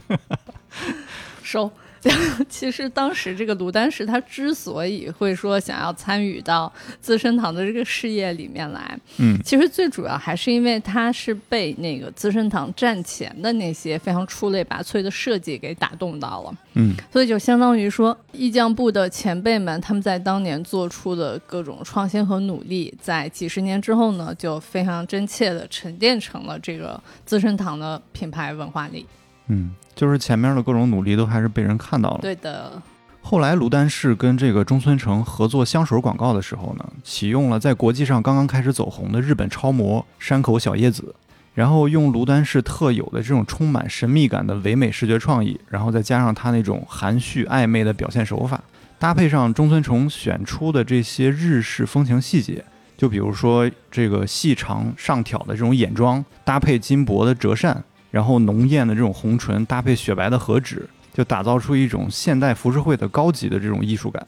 [1.44, 1.70] 收。
[2.48, 29.06] 其实当时这个卢丹石他之所以会说想要参与到资生堂的这个事业里面来，嗯，其实最主要还是因为他是被那个资生堂战前的那些非常出类拔萃的设计给打动到了，嗯，所以就相当于说意匠部的前辈们他们在当年做出的各种创新和努力，在几十年之后呢，就非常真切的沉淀成了这个资生堂的品牌文化里。
[29.50, 32.20] 嗯，就是前面的各种努力都还是被人看到了。
[32.22, 32.82] 对的。
[33.22, 41.14] 后来卢丹氏跟这个中村诚合作香水广告的时候呢，启用了在国际上刚刚开始走红的日本超模山口小叶子，
[41.54, 48.64] 然后用卢丹氏特有的这种充满神秘感的唯美视觉创意，然后再加上他那种含蓄暧昧的表现手法，
[48.98, 52.64] 搭配上中村诚选出的这些日式风情细节，
[52.98, 57.84] 就比如说这个细长上挑的这种眼妆，搭配金箔的折扇。
[58.12, 64.26] 然后浓艳的这种红唇搭配雪白的和纸，就打造出一种现代浮世绘的高级的这种艺术感。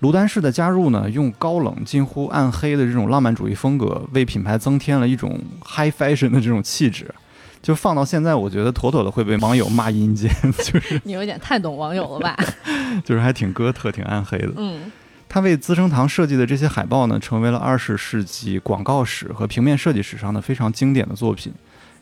[0.00, 7.14] 卢丹氏的加入呢，用高冷近乎暗黑的这种浪漫主义风格，为品牌增添了一种 high fashion 的这种气质。
[7.62, 10.30] 就放到现在，我觉得妥妥的会被网友骂阴间，
[10.64, 12.34] 就是 你有点太懂网友了吧？
[13.04, 14.52] 就是还挺哥特、挺暗黑的。
[14.56, 14.90] 嗯，
[15.28, 21.52] 他为资生堂设计的这些海报呢，成为了二十世纪广告史和平面设计史上的非常经典的作品。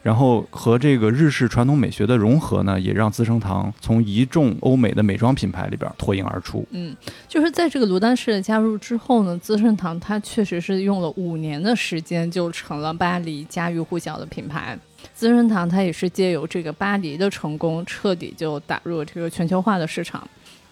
[0.03, 6.65] 然后和这个日式传统美学的融合呢，也让资生堂从一众欧美的美妆品牌里边脱颖而出。
[6.71, 14.79] 嗯，就是在这个卢丹氏的加入之后呢，资生堂它确实是用了五年的时间就成了巴黎家喻户晓的品牌。
[15.15, 20.27] 资生堂它也是借由这个巴黎的成功，彻底就打入了这个全球化的市场。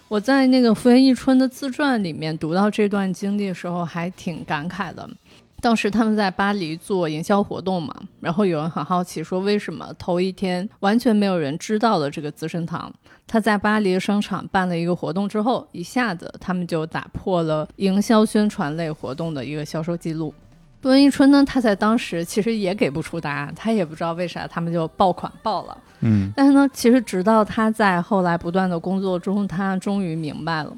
[0.07, 5.07] 我在那个福原一春的自传里面读到这段经历的时候，还挺感慨的。
[5.59, 12.93] 当时他们在巴黎做营销活动嘛，然后有人很好奇说，为什么头一天完全没有人知道的这个资生堂，
[13.25, 20.33] 他在巴黎的商场办了一个活动之后，一下子他们就打破了营销宣传类活动的一个销售记录。
[20.83, 25.77] 温一春呢，他在当时其实也给不出答案，他也不知道为啥他们就爆款爆了。
[26.01, 30.71] 嗯，但是呢，其实直到他在后来不断的工作中，他终于明白了，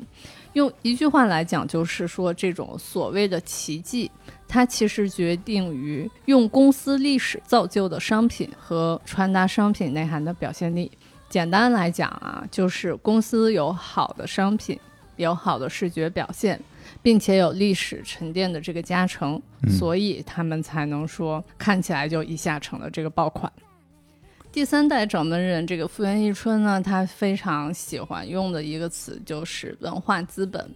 [0.54, 4.10] 用一句话来讲，就是说这种所谓的奇迹。
[4.50, 10.92] 它其实决定于用公司历史造就的商品和传达商品内涵的表现力。
[11.30, 14.80] 简单来讲啊，就是公司有好的商品，
[15.18, 16.60] 有好的视觉表现，
[17.04, 19.40] 并且有历史沉淀的这个加成，
[19.78, 23.52] 所以他们才能说看起来就一下成了这个爆款。
[24.52, 30.68] 第三代掌门人这个富原一春呢，他非常喜欢用的一个词就是文化资本。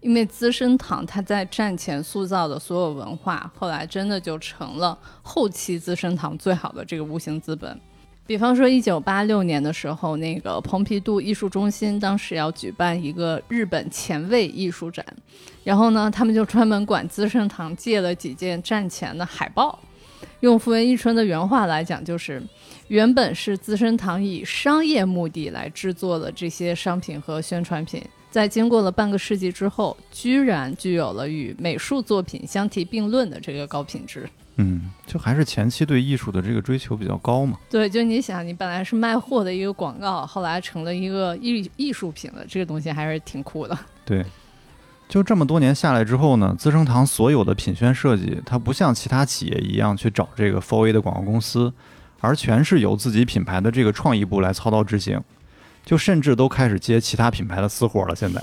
[0.00, 7.78] 因为资生堂它在战前塑造的所有文化，后来真的就成了后期资生堂最好的这个无形资本。
[8.26, 15.04] 比方说，一九八六年的时候，那个蓬皮杜艺术中心当时要举办一个日本前卫艺术展，
[15.64, 19.76] 然后呢，他们就专门管资生堂借了几件战前的海报。
[20.40, 22.40] 用福原一春的原话来讲，就是
[22.86, 28.02] 原本是资生堂以商业目的来制作的这些商品和宣传品。
[28.30, 34.28] 在经过了半个世纪之后，居然具有了与美术作品相提并论的这个高品质。
[34.56, 37.58] 嗯，就还是前期对艺术的这个追求比较高嘛。
[37.70, 43.78] 对，就你想，你本来是卖货的一个广告，后来成了一个艺艺术品了，这个东西还是挺酷的。
[44.04, 44.24] 对，
[45.08, 51.72] 就这么多年下来之后呢，资生堂所有的品宣设计，它不像其他企业一样去找这个 4A 的广告公司，
[52.20, 55.18] 而全是由自己品牌的这个创意部来操刀执行。
[55.84, 58.14] 就甚至都开始接其他品牌的私活了。
[58.14, 58.42] 现在，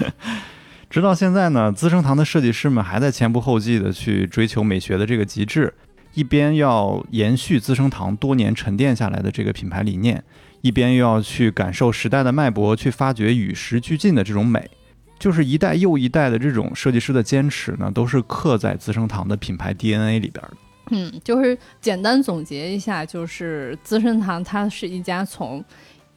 [0.88, 5.72] 直到现在呢，资生堂的设计师们还在前仆后继的去追求美学的这个极致，
[6.14, 10.22] 一边要延续资生堂多年沉淀下来的这个品牌理念，
[10.60, 14.70] 一边又要去感受时代的脉搏，去发掘与时俱进的这种美。
[15.18, 20.56] 就是一代又一代的这种设计师的坚持呢，都是刻在资生堂的品牌 DNA 里边的。
[20.92, 25.62] 嗯，就是简单总结一下，就是资生堂它是一家从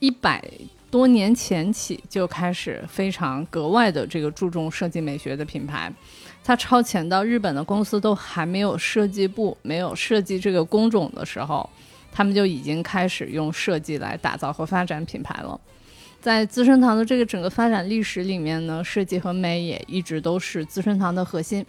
[0.04, 0.44] 一百
[0.92, 5.90] 多年前起就开始非常格外的这个注重设计美学的品牌，
[6.44, 11.70] 它超前到日本的公司都还没有设计部、没有设计这个工种的时候，
[12.12, 15.58] 他们就已经开始用设计来打造和发展品牌了。
[16.20, 21.66] 在资生堂的这个整个发展历史里面呢，设计和美也一直都是资生堂的核心。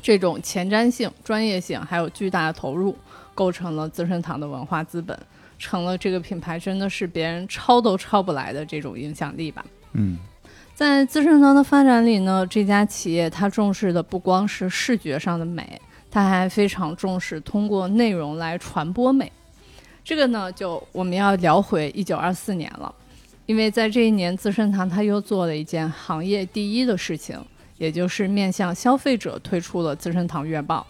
[0.00, 2.96] 这种前瞻性、专业性还有巨大的投入，
[3.34, 5.14] 构成了资生堂的文化资本。
[5.58, 9.64] 成了这个品牌真的是别人抄都抄不来的这种影响力吧。
[9.92, 10.18] 嗯，
[10.74, 19.30] 在资生堂的发展里呢，这家企业它重视的不光是视觉上的美，它还非常重视通过内容来传播美。
[20.04, 22.94] 这个呢，就我们要聊回一九二四年了，
[23.46, 27.38] 因为在这一年，资生堂它又做了一件行业第一的事情，
[27.76, 30.86] 也就是面向消费者推出了资生堂月报。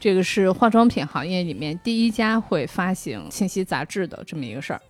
[0.00, 4.80] 这个是化妆品行业里面第一家会发行信息杂志的这么一个事儿。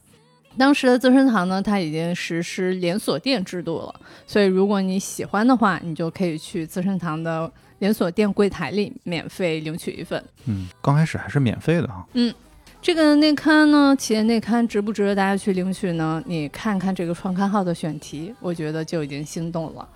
[0.56, 3.94] 当时的资生堂呢，它已经实施连锁店制度了，
[4.26, 10.22] 所以如果你喜欢的话，你就可以去资生堂的连锁店柜台里免费领取一份。
[10.46, 12.04] 嗯，刚开始还是免费的哈。
[12.14, 12.34] 嗯，
[12.82, 16.22] 这个内刊呢，企业内刊值不值得大家去领取呢？
[16.26, 19.88] 你看看这个创刊号的选题，我觉得就已经心动了。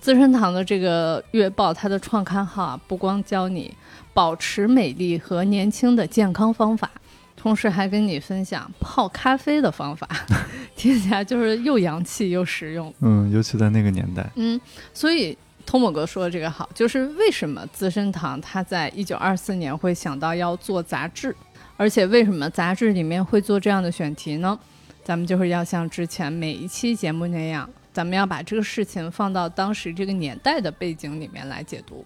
[0.00, 3.70] 资生堂的这个月报，它的创刊号啊，不光教你。
[4.12, 6.90] 保持美丽和年轻的健康方法，
[7.36, 10.08] 同时还跟你分享泡咖啡的方法，
[10.76, 12.92] 听起来就是又洋气又实用。
[13.00, 14.28] 嗯，尤其在那个年代。
[14.34, 14.60] 嗯，
[14.92, 21.34] 所以通某哥说的这个好，就是为什么资生堂他在一九二四年会想到要做杂志，
[21.76, 24.58] 而且为什么杂志里面会做这样的选题呢？
[25.02, 32.04] 咱们就是要像之前每一期节目那样，咱们要把这个事情放到当时这个年代的背景里面来解读。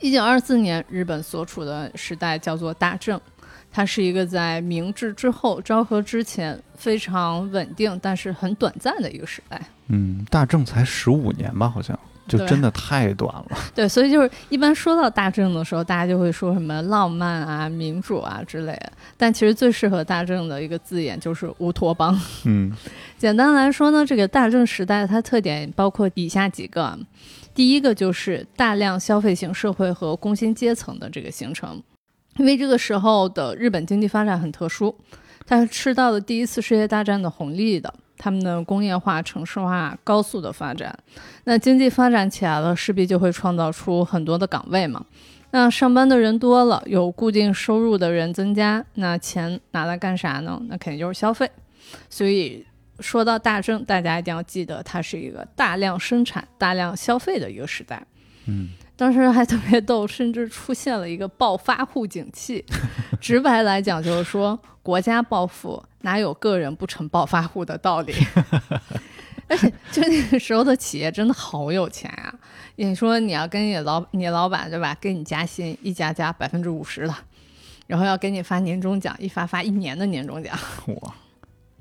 [0.00, 3.20] 一九二四年，日本所处的时代叫做大正，
[3.70, 9.60] 它是一个在明治之后、昭和之前非常稳定，但是很短暂的一个时代。
[9.88, 13.58] 嗯，大正才十五年吧，好像就真的太短了。
[13.74, 18.92] 对，所以就是一般说到大正的时候，大家就会说什么浪漫啊、民主啊之类的。
[19.16, 22.20] 但其实最适合大正的一个字眼就是乌托邦。
[22.44, 22.70] 嗯
[23.18, 26.96] 简单来说呢，这个大正时代它特点包括以下几个：
[27.58, 31.82] 第一个就是大量消费型社会和工薪阶层的这个形成，
[32.36, 34.94] 因为这个时候的日本经济发展很特殊，
[35.44, 37.92] 它是吃到了第一次世界大战的红利的。
[38.16, 40.96] 他们的工业化、城市化高速的发展，
[41.46, 45.04] 那经济发展起来了，势必就会创造出很多的岗位嘛。
[45.50, 50.62] 那上班的人多了，有固定收入的人增加，那钱拿来干啥呢？
[50.68, 51.50] 那肯定就是消费。
[52.08, 52.64] 所以
[53.00, 58.02] 说到大正，大家一定要记得，它是一个大量生产、大量消费的一个时代。
[58.46, 62.64] 嗯，当时还特别逗，甚至出现了一个暴发户景气。
[63.20, 68.14] 直白来讲，就是说国家暴富，哪有个人不成暴发户的道理？
[69.48, 72.34] 而 且，就那个时候的企业真的好有钱啊！
[72.76, 77.18] 你说你要跟你老你老板对吧，给你加薪，一加加百分之五十了，
[77.86, 80.56] 然后要给你发年终奖，一发发一年的年终奖。
[81.00, 81.14] 哇，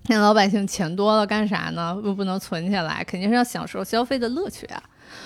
[0.08, 2.00] 那老百姓钱多了干啥呢？
[2.04, 4.82] 又不能存起来，肯定是要享受消费的乐趣啊。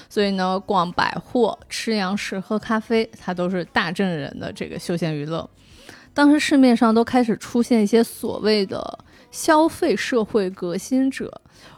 [0.09, 5.49] 所以呢，逛百货、吃洋食、喝咖啡，它都是大正人的这个休闲娱乐。
[6.13, 8.99] 当时市面上都开始出现一些所谓的
[9.31, 11.31] 消费社会革新者，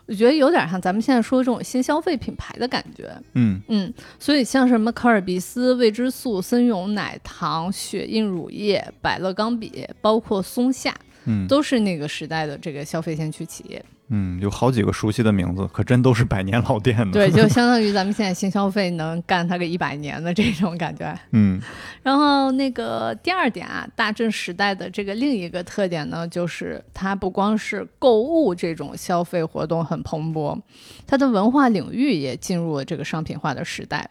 [0.08, 3.16] 我觉得有点像咱们现在说的这种新消费品牌的感觉。
[3.34, 10.94] 嗯嗯，所以像什么卡尔必思、未知素、森永奶糖、雪印乳液、百乐钢笔，包括松下，
[11.26, 13.84] 嗯都是那个时代的这个消费先驱企业。
[14.10, 17.12] 嗯，有好几个熟悉的名字，可真都是百年老店的。
[17.14, 21.18] 对，就相当于 咱们现在新消费能干它个一百年的这种感觉。
[21.32, 21.60] 嗯
[22.04, 30.60] 然后那个第二点啊，大正时代的这个另一个特点呢，就是它不光是购物这种消费活动很蓬勃，
[31.08, 34.08] 它的文化领域也进入了这个商品化的时代，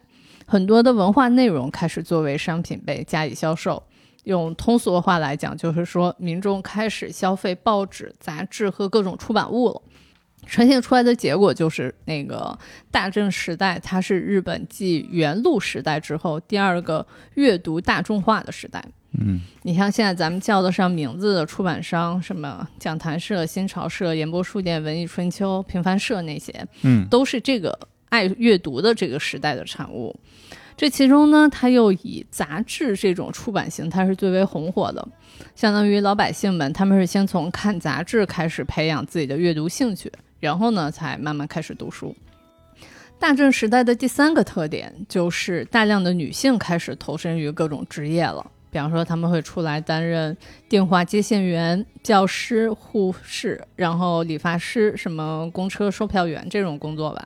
[0.47, 3.81] 很多的文化内容开始作为商品被加以销售。
[4.23, 9.81] 用通俗的话来讲，就是说民众开始消费报纸、杂志和各种出版物了。
[10.45, 12.57] 呈现出来的结果就是，那个
[12.91, 17.05] 大正时代，它是日本继元禄时代之后第二个
[17.35, 18.83] 阅读大众化的时代。
[19.17, 30.13] 嗯你像现在咱们叫得上名字的出版商，什么讲谈社、新潮社、演播书店、文艺春秋、平凡社那些，嗯都是这个爱阅读的这个时代的产物。
[30.83, 35.07] 这其中呢，它又以杂志这种出版形态是最为红火的，
[35.55, 42.13] 相当于老百姓们他们是先从看杂志开始培养自己的阅读兴趣，然后呢才慢慢开始读书。
[43.17, 50.35] 大正时代的第三个特点就是大量的女性开始投身于各种职业了，比方说他们会出来担任
[50.67, 57.25] 电话接线员、教师、护士，然后理发师、什么公车售票员这种工作吧。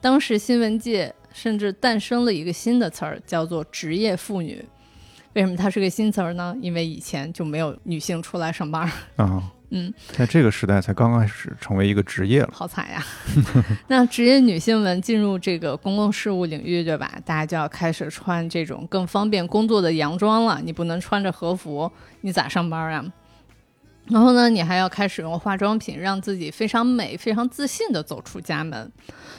[0.00, 4.64] 当时新闻界甚至诞生了一个新的词儿，叫做“职业妇女”。
[5.34, 6.56] 为什么它是个新词儿呢？
[6.60, 8.90] 因为以前就没有女性出来上班儿，
[9.24, 12.50] 啊， 嗯，在这个时代才刚开始成为一个职业了。
[12.52, 13.06] 好惨呀！
[13.86, 17.12] 那职业女性们进入这个公共事务领域，对吧？
[17.24, 20.60] 大家就要开始穿这种更方便工作的洋装了。
[20.64, 21.88] 你不能穿着和服，
[22.22, 23.04] 你咋上班啊？
[24.10, 28.90] 然后呢，你还要开始用化妆品，让自己非常美、非常自信地走出家门。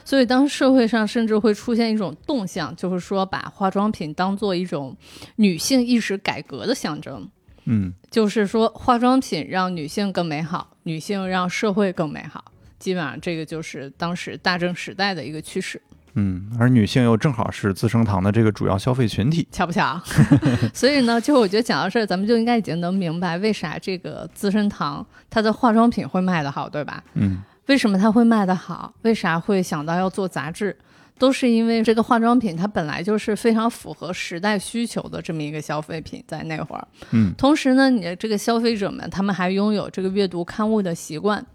[0.06, 4.96] 所以，当社会上甚至会出现一种动向，就是说把化妆品当做一种
[5.36, 7.30] 女性意识改革的象征。
[7.66, 12.46] 嗯就是说，化妆品让女性更美好，女性让社会更美好。
[12.80, 15.82] 基本上，这个就是当时大正时代的一个趋势，
[16.20, 19.48] 嗯，而女性又正好是资生堂的这个主要消费群体。
[19.52, 20.00] 巧不巧？
[20.74, 27.02] 所以呢，就我觉得讲到这儿，咱们就应该已经能明白为啥这个资生堂它的化妆品会卖得好，对吧？
[27.14, 28.92] 嗯为什么它会卖得好？
[29.04, 30.76] 为啥会想到要做杂志？
[31.20, 36.88] 都是因为这个化妆品它本来就是非常符合时代需求的这么一个消费品，在那会儿。
[37.12, 41.46] 嗯同时呢，你的这个消费者们，他们还拥有这个阅读刊物的习惯。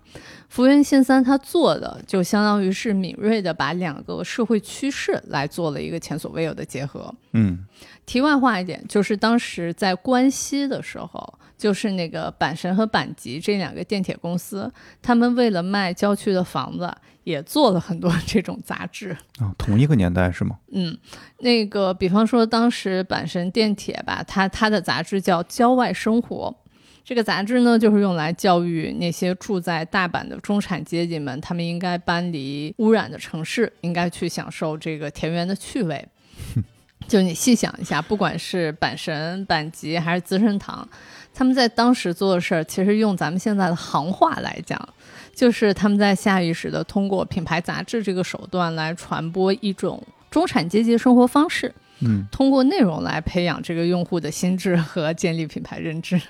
[0.49, 7.13] 福原信三他做的就相当于是敏锐的把两个社会趋势来做了一个前所未有的结合。
[7.33, 7.67] 嗯
[8.07, 19.17] 题外话一点，就是当时在关西的时候，就是那个阪神和阪急这两个电铁公司，他们为了卖郊区的房子，也做了很多 这种杂志。
[19.39, 20.59] 啊，同一个年代是吗？
[20.73, 20.95] 嗯，
[21.39, 26.55] 那个比方说当时阪神电铁吧，它它的杂志叫《郊外生活》，
[27.03, 36.07] 这个杂志呢，就是用来教育那些住在大阪的中产阶级们，他们应该搬离污染的城市，应该去享受这个田园的趣味。
[37.07, 40.89] 就你细想一下，不管是阪神、阪急还是资生堂，
[41.35, 44.79] 他们在当时做的事儿，其实用咱们现在的行话来讲，
[45.35, 51.75] 就是他们在下意识的通过品牌杂志这个手段来传播一种中产阶级生活方式。
[52.01, 56.21] 嗯，通过内容来培养这个用户的心智和建立品牌认知，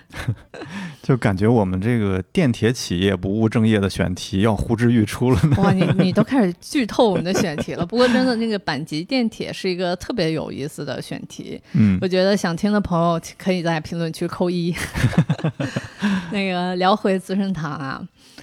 [1.03, 5.57] 就感觉我们这个电铁企业不务正业的选题要呼之欲出了呢。
[5.59, 7.85] 哇，你你都开始 剧透我们的选题了。
[7.85, 11.61] 不过真的，那个阪急电铁是一个特别有意思的选题。
[11.73, 14.75] 嗯我觉得想听的朋友可以在评论区扣一。
[16.31, 18.03] 那个聊回资生堂啊，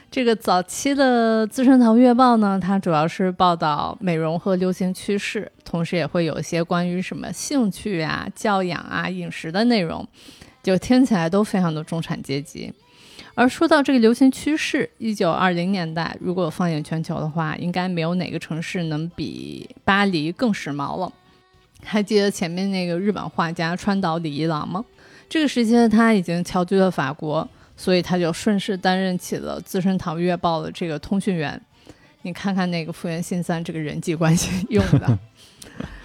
[0.09, 10.05] 这个早期的资生堂月报呢，它主要是报道美容和流行趋势，同时也会有一些关于什么兴趣啊、教养啊、饮食的内容，
[10.61, 12.73] 就听起来都非常的中产阶级。
[13.33, 21.11] 而说到这个流行趋势，一九二零年代，如果放眼全球的话，应该没有哪个城市能比巴黎更时髦了。
[21.83, 24.83] 还记得前面那个日本画家川岛李一郎吗？
[25.29, 27.49] 这个时期的他已经侨居了法国，
[27.82, 31.59] 所以他就顺势担任起了资生堂月报的这个通讯员。
[32.21, 35.17] 你看看那个福原信三这个人际关系 用的，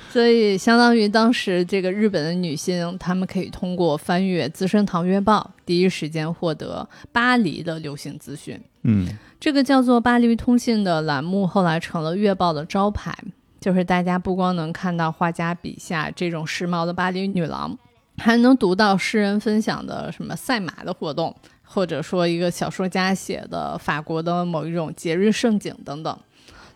[0.08, 8.58] 所以相当于当时这个日本的女性，她们可以通过翻阅资生堂月报，第一时间获得巴黎的流行资讯。
[8.84, 9.06] 嗯
[9.38, 13.14] 这个叫做“巴黎通信”的栏目后来成了月报的招牌，
[13.60, 17.78] 就是大家不光能看到画家笔下这种时髦的巴黎女郎，
[18.18, 26.18] 还能读到诗人分享的什么赛马的活动，或者说一个小说家写的法国的某一种节日盛景等等。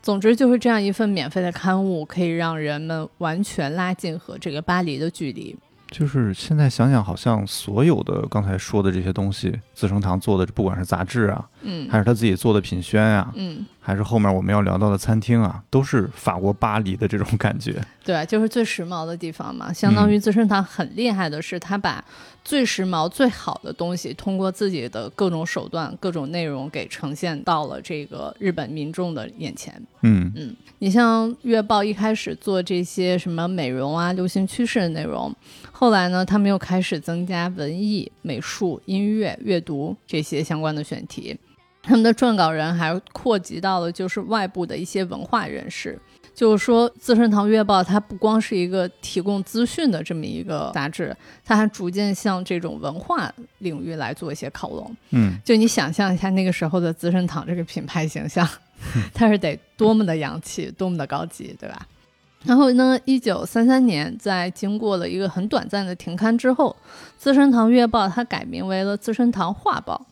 [0.03, 5.55] 总之，就是这样一份免费的刊物，可以让人们完全拉近和这个巴黎的距离。
[5.91, 17.83] 就是现在想想，好像所有的刚才说的这些东西，资生堂做的，不管是杂志啊，嗯还是他自己做的品宣啊，嗯，还是后面我们要聊到的餐厅啊，都是法国巴黎的这种感觉。
[18.05, 19.73] 对，就是最时髦的地方嘛。
[19.73, 22.03] 相当于资生堂很厉害的是，他把
[22.45, 29.75] 最时髦、最好的东西，通过自己的各种手段、各种内容给呈现到了这个日本民众的眼前。
[30.03, 35.33] 嗯嗯，你像月报一开始做这些什么美容啊、流行趋势的内容，
[35.81, 41.35] 后来呢，他们又开始增加文艺、美术、音乐、阅读这些相关的选题。
[41.83, 45.99] 他们的撰稿人还扩及到了就是外部的一些文化人士，
[46.35, 54.95] 就是说，《资生堂月报》它不光是一个提供资讯的这么一个杂志，它还逐渐向这种文化领域来做一些靠拢。
[55.13, 58.47] 嗯，就你想象一下那个时候的资生堂这个品牌形象，
[59.15, 61.89] 它是得多么的洋气，多么的高级，对吧？
[62.45, 66.75] 然后呢，一九三三年，在经过了一个很短暂的停刊之后，
[67.19, 70.07] 《资生堂月报》它改名为了《资生堂画报》。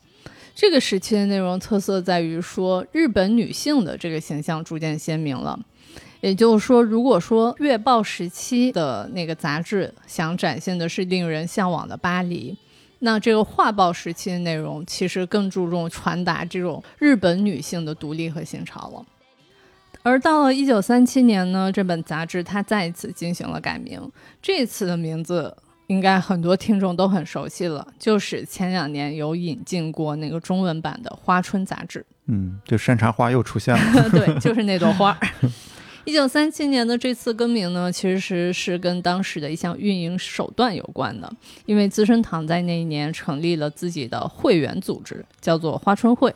[0.53, 5.59] 这个时期的内容特色在于说，日本女性的这个形象逐渐鲜明了。
[6.21, 12.55] 也就是说，如果说月报时期的那个杂志想展现的是令人向往的巴黎，
[12.99, 19.05] 那这个画报时期的内容其实更注重传达这种日本女性的独立和新潮了。
[20.01, 24.01] 而到了一九三七年呢，这本杂志它再一次进行了改名，
[24.41, 25.55] 这次的名字
[25.87, 32.05] 应该很多听众都很熟悉了，就是前两年有引进过那个中文版的《花春》杂志。
[32.27, 34.09] 嗯，就山茶花又出现了。
[34.11, 35.27] 对，就是那朵花儿。
[36.05, 41.31] 一九三七年的这次更名呢，其实是跟当时的一项运营手段有关的，
[41.65, 46.33] 因为资生堂在那一年成立了自己的会员组织，叫做花春会。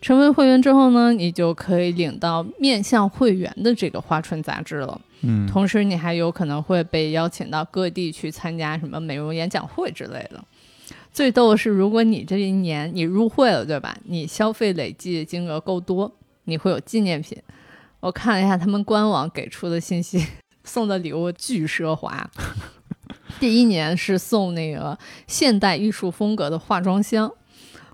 [0.00, 5.00] 成为会员之后呢，你就可以领到面向会员的这个花春杂志了。
[5.22, 10.42] 嗯，同时，你还有可能会被邀请到各地去参加什么美容演讲会之类的。
[11.12, 13.96] 最逗的是，如果你这一年你入会了，对吧？
[14.04, 16.12] 你消费累计金额够多，
[16.44, 17.36] 你会有纪念品。
[18.00, 20.24] 我看了一下他们官网给出的信息，
[20.62, 22.30] 送的礼物巨奢华。
[23.40, 24.96] 第一年是送那个
[25.26, 27.30] 现代艺术风格的化妆箱，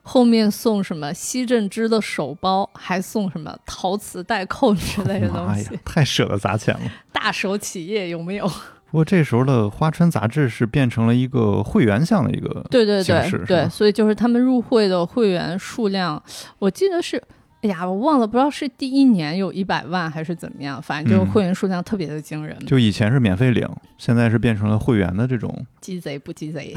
[0.07, 6.81] 后面送什么西镇之的手包，还送什么陶瓷带扣之类的东西，，太舍得砸钱了。
[7.11, 8.47] 大手企业有没有？
[8.47, 16.23] 不过这时候的花川杂志是变成了一个会员向的一个对对对对，所以就是他们入会的会员数量，
[16.61, 17.21] 我记得是，
[17.65, 25.65] 哎呀，我忘了，不知道是第一年有一百万还是怎么样，反正就是嗯会员数量特别的惊人，就以前是免费领，现在是变成了会员的这种。
[25.81, 26.75] 鸡贼不鸡贼。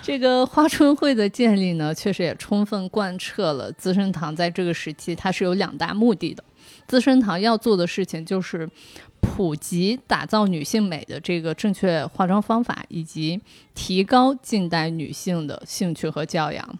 [0.00, 6.44] 这个花春会的建立呢，确实也充分贯彻了资生堂在这个时期它是有两大目的的。
[6.86, 8.70] 资生堂要做的事情就是
[9.18, 13.40] 普及打造女性美的这个正确化妆方法，以及
[13.74, 16.78] 提高近代女性的兴趣和教养。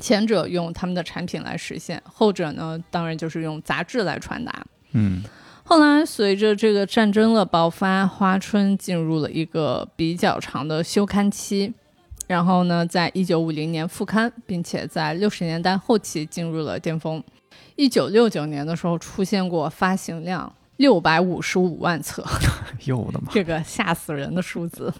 [0.00, 4.64] 前者用他们的产品来实现，后者呢，当然就是用杂志来传达。
[4.92, 5.22] 嗯，
[5.62, 11.72] 后来随着这个战争的爆发，花春进入了一个比较长的休刊期，
[12.26, 17.22] 然后呢，在一九五零年复刊，并且在六十年代后期进入了巅峰。
[17.76, 22.24] 一九六九年的时候，出现过发行量六百五十五万册，
[22.86, 23.32] 哟我的妈！
[23.32, 24.92] 这个吓死人的数字。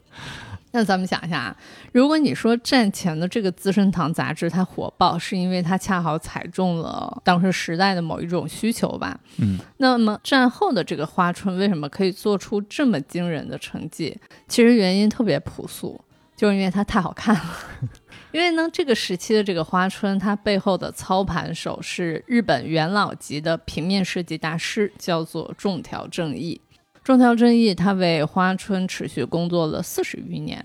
[0.75, 1.57] 那咱们想一下啊，
[1.93, 9.17] 如果你说战前的这个资生堂杂志它火爆，是因为它恰好踩中了当时时代的某一种需求吧？
[9.39, 14.19] 嗯，那么战后的这个花春为什么可以做出这么惊人的成绩？
[14.49, 16.05] 其实原因特别朴素，
[16.37, 17.43] 就是因为它太好看了。
[18.33, 26.61] 因为呢，这个时期的这个花春，它背后的操盘手是日本元老级的平面设计大师，叫做种条正义。
[27.05, 30.65] 中条正义，他为花春持续工作了四十余年，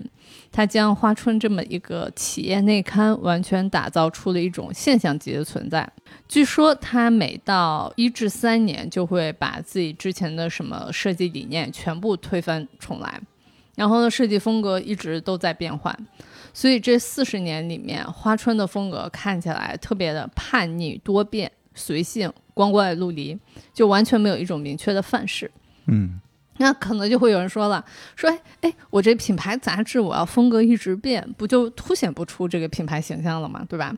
[0.50, 5.86] 他将花春这么一个企业内刊完全打造出了一种现象级的存在。
[6.26, 13.20] 据说他每到一至三年，就会把自己之前的什么设计理念全部推翻重来，
[13.76, 15.94] 然后呢，设计风格一直都在变换。
[16.54, 23.38] 所以这四十年里面，花春的风格看起来特别的叛逆、多变、随性、光怪陆离，
[23.74, 25.50] 就完全没有一种明确的范式。
[25.84, 26.18] 嗯。
[26.60, 27.82] 那可能就会有人说了，
[28.14, 28.30] 说
[28.60, 33.64] 哎，我这品牌杂志我要风格一直变，不就凸显不出这个品牌形象了吗？
[33.66, 33.96] 对吧？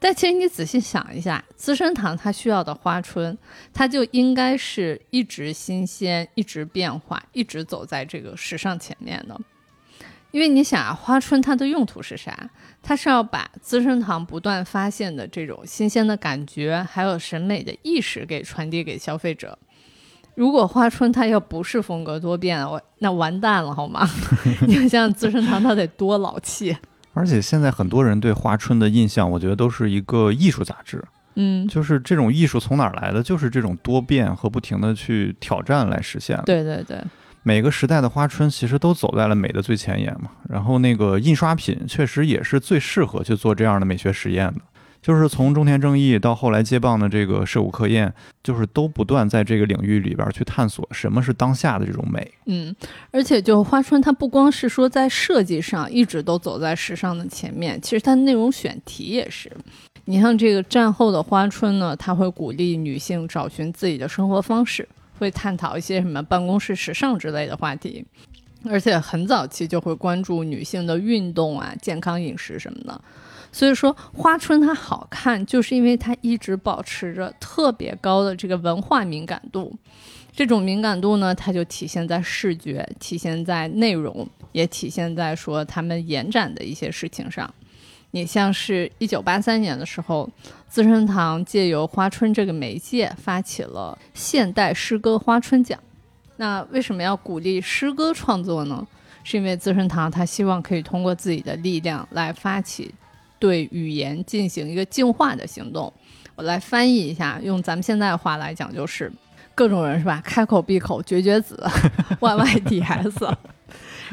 [0.00, 3.38] 但其实你仔细想一下，资生堂它需要的花春，
[3.72, 9.40] 它就应该是一直新鲜、一直变化、一直走在这个时尚前面的。
[10.32, 12.50] 因为你想啊，花春它的用途是啥？
[12.82, 19.56] 它是要把资生堂不断发现的这种新鲜的感觉，还有审美的意识给传递给消费者。
[20.34, 24.08] 如果花春它要不是风格多变， 我那完蛋了，好吗？
[24.66, 26.76] 你像资生堂，它得多老气。
[27.12, 31.02] 而且现在很多人对花春的印象，我觉得都是一个艺术杂志。
[31.34, 33.22] 嗯，就是这种艺术从哪儿来的？
[33.22, 36.40] 就是这种多变和不停的去挑战来实现。
[36.44, 37.02] 对对对，
[37.42, 40.30] 每个时代的花春其实都走在了美的最前沿嘛。
[40.48, 44.60] 然后那个印刷品确实也是最适合去做这样的美学实验的。
[45.02, 52.30] 就是从中田正义到后来接棒的这个涉谷克彦，就是都不断在这个领域里边去探索什么是当下的这种美。
[52.46, 52.74] 嗯，
[53.10, 59.50] 而且就花春，它不光是说在设计上一直都走在时尚的前面，其实它内容选题也是。
[60.04, 64.86] 你像这个战后的花春呢，它会鼓励女性找寻自己的生活方式，
[65.18, 68.04] 会探讨一些什么办公室时尚之类的话题，
[68.68, 73.00] 而且很早期就会关注女性的运动啊、健康饮食什么的。
[73.52, 79.76] 所以说，花春它好看，就是因为它一直保持着特别高的这个文化敏感度。
[80.32, 87.52] 这种敏感度呢，它就体现在视觉，体现在内容，也体现在说他们延展的一些事情上。
[88.12, 90.30] 你像是一九八三年的时候，
[90.68, 95.78] 资生堂借由花春这个媒介发起了现代诗歌花春奖。
[96.36, 98.86] 那为什么要鼓励诗歌创作呢？
[99.22, 102.94] 是因为资生堂它希望可以通过自己的力量来发起。
[103.40, 105.92] 对语言进行一个净化的行动，
[106.36, 109.10] 我来翻译一下，用咱们现在的话来讲，就是
[109.54, 110.22] 各种人是吧？
[110.24, 111.66] 开口闭口绝绝子
[112.20, 113.36] ，Y Y D S，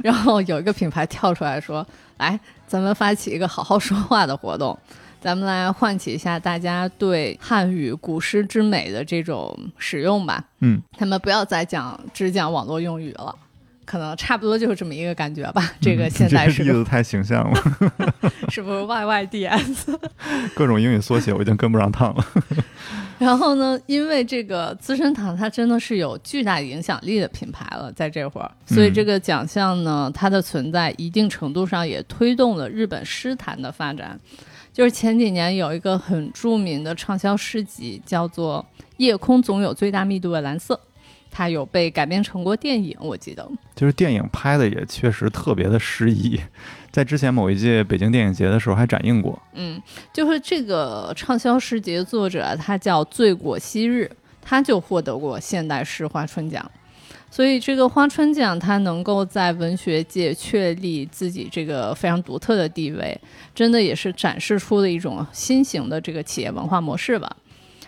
[0.01, 1.85] 然后有一个品牌跳出来说
[2.17, 4.77] ：“来，咱们发起一个好好说话的活动，
[5.19, 13.35] 咱们来唤起一下大家对汉语古诗之美的这种使用吧。”嗯，他们不要再讲只讲网络用语了。
[13.87, 15.73] 可能差不多就是这么一个感觉吧。
[15.79, 17.63] 这个现在是例子太形象了，
[18.51, 19.97] 是不是 Y Y D S？
[20.53, 22.25] 各种英语缩写我已经跟不上趟了。
[23.17, 34.19] 然后呢，因为这个资生堂它真的是有巨大影响力的品牌了，在这会儿，所以这个奖项呢，它的存在一定程度上也推动了日本诗坛的发展。
[34.73, 38.63] 就是前几年有一个很著名的畅销诗集，叫做
[38.97, 40.75] 《夜空总有最大密度的蓝色》。
[41.31, 46.39] 它有被改编成过电影，我记得就是电影拍的也确实特别的诗意，
[46.91, 49.39] 在之前某一届北京电影节的时候还展映过。
[49.53, 54.09] 嗯，就是这个畅销诗集的作者，他叫醉果昔日，
[54.41, 56.71] 他就获得过现代诗花春奖，
[57.29, 63.19] 所以这个花春奖它能够在文学界确立自己这个非常独特的地位，
[63.53, 67.35] 真的也是展示出了一种新型的这个企业文化模式吧。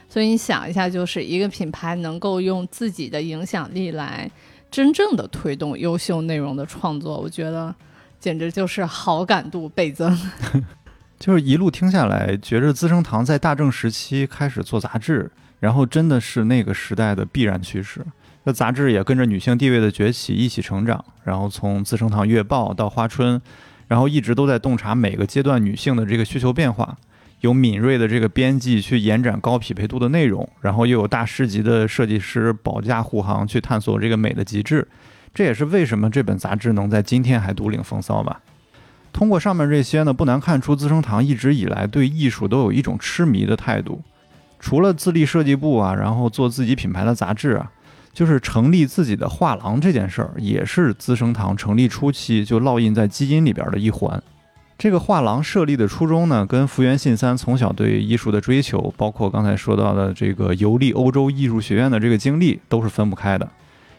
[0.10, 4.30] 所以你想一下，就是一个品牌能够用自己的影响力来
[4.72, 7.74] 真正的推动优秀内容的创作，我觉得
[8.20, 10.20] 简直就是好感度倍增。
[11.20, 15.30] 就是一路听下来，觉着资生堂在大正时期开始做杂志，
[15.60, 18.04] 然后真的是那个时代的必然趋势。
[18.46, 23.40] 那杂志也跟着女性地位的崛起一起成长，然后从资生堂月报到花春，
[23.88, 26.98] 然后一直都在洞察每个阶段女性的这个需求变化。
[27.42, 34.88] 有敏锐的这个编辑去延展高匹配度的内容，然后又有大师级的设计师保驾护航去探索这个美的极致。
[35.34, 38.42] 这也是为什么这本杂志能在今天还独领风骚吧。
[39.14, 44.02] 通过上面这些呢，不难看出资生堂一直以来对艺术都有一种痴迷的态度。
[44.60, 47.72] 除了自立设计部啊，然后做自己品牌的杂志啊，
[48.12, 54.22] 就是成立自己的画廊这件事儿，也是资生堂成立初期就烙印在基因里边的一环。
[54.80, 63.46] 这个画廊设立的初衷呢，跟福原信三从小对艺术的追求，包括刚才说到的这个游历欧洲艺术学院的这个经历，都是分不开的。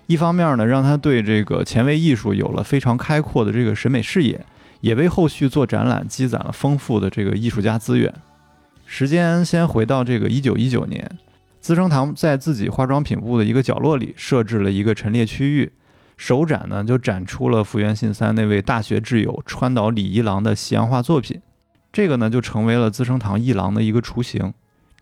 [0.07, 4.43] 一方面呢，让他对这个前卫艺术有了非常开阔的这个审美视野，
[4.81, 8.11] 也为后续做展览积攒了丰富的这个艺术家资源。
[8.87, 11.07] 时间先回到这个一九一九年，
[11.61, 15.71] 资生堂在自己化妆品部的一个角落里设置了一个陈列区域。
[16.21, 21.41] 首展呢，就展出了福原信三那位大学挚友川岛李一郎的西洋画作品，
[21.91, 24.53] 这个呢就成为了资生堂一郎的一个雏形，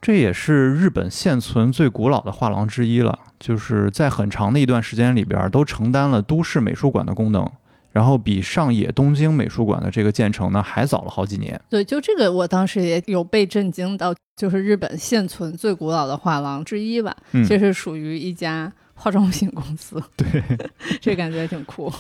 [0.01, 7.51] 这也是日本现存最古老的画廊之一了，就是在很长的一段时间里边都承担了都市美术馆的功能，
[7.91, 11.61] 然后比上野东京美术馆的这个建成呢还早了好几年。
[11.69, 17.17] 对，就这个我当时也有被震惊到，就是日本现存最古老的画廊之一吧，
[17.49, 18.73] 这是属于一家。
[18.99, 20.43] 化妆品公司，对，
[21.01, 21.91] 这感觉挺酷。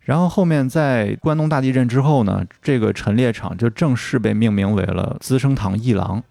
[0.00, 6.22] 然后后面在关东大地震之后呢，这个陈列场就正式被命名为了资生堂一郎，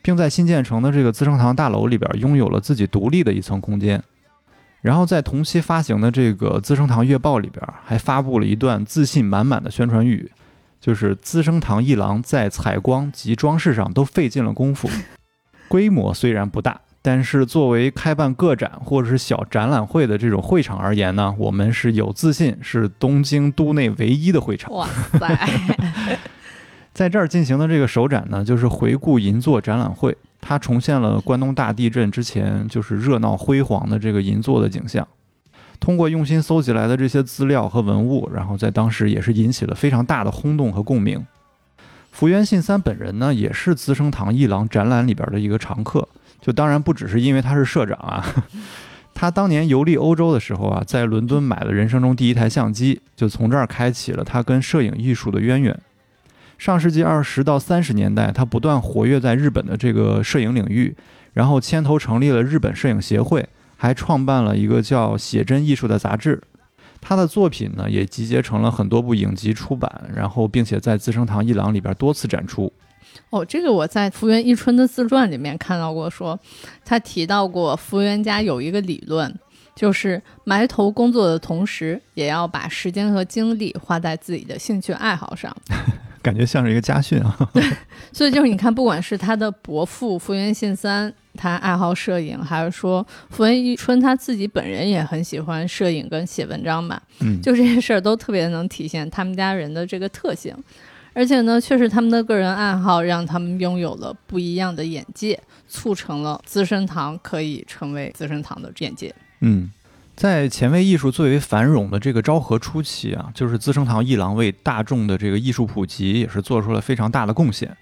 [0.00, 4.02] 并在新建成的这个资生堂大楼里边拥有了自己独立的一层空间。
[4.82, 10.30] 然后在同期发行的这个资生堂月报里边，还发布了一段自信满满的宣传语，
[10.80, 14.88] 就是资生堂一郎在采光及装饰上都费尽了功夫，
[15.66, 16.80] 规模虽然不大。
[17.06, 24.72] 但是作为开办个展或者是小展览会的这种会场而言呢，我们是有自信是东京都内唯一的会场。
[24.72, 25.48] 哇塞，
[26.92, 35.06] 在这儿进行的这个首展呢，就是回顾银座展览会，它重现了关东大地震之前就是热闹辉煌的这个银座的景象。
[35.78, 41.24] 通过用心搜集来的这些资料和文物，然后在当时也是引起了非常大的轰动和共鸣。
[42.10, 46.08] 福原信三本人呢，也是资生堂一郎展览里边的一个常客。
[46.46, 48.24] 就当然不只是因为他是社长啊，
[49.12, 55.76] 他当年游历欧洲的时候啊，在伦敦买了人生中第一台相机，就从这儿开启了他跟摄影艺术的渊源。
[56.56, 60.94] 上世纪二十到三十年代，他不断活跃在日本的这个摄影领域，
[61.32, 63.44] 然后牵头成立了日本摄影协会，
[63.76, 66.40] 还创办了一个叫《写真艺术》的杂志。
[67.00, 72.72] 他的作品呢，也集结成了很多部影集出版，然后并且在资生堂一廊里边多次展出。
[73.30, 76.38] 哦，这个我在福原一春的自传里面看到过，说
[76.84, 79.32] 他提到过福原家有一个理论，
[79.74, 85.54] 就是埋头工作的同时，也要把时间和精力花在自己的兴趣爱好上。
[86.22, 87.50] 感觉像是一个家训啊。
[87.54, 87.62] 对，
[88.12, 100.52] 所以就是你看，不管是他的伯父福原信三，他爱好摄影，还是说福原一春他自己本人也很喜欢摄影跟写文章吧，嗯，就这些事儿都特别能体现他们家人的这个特性。
[101.16, 109.14] 而且呢，确实他们的个人爱好让他们拥有了不一样的眼界，促成了资生堂可以成为资生堂的眼界。
[109.40, 109.70] 嗯，
[110.14, 117.74] 在前卫艺术最为繁荣的这个昭和初期啊，就是资生堂一郎为大众的这个艺术普及也是做出了非常大的贡献。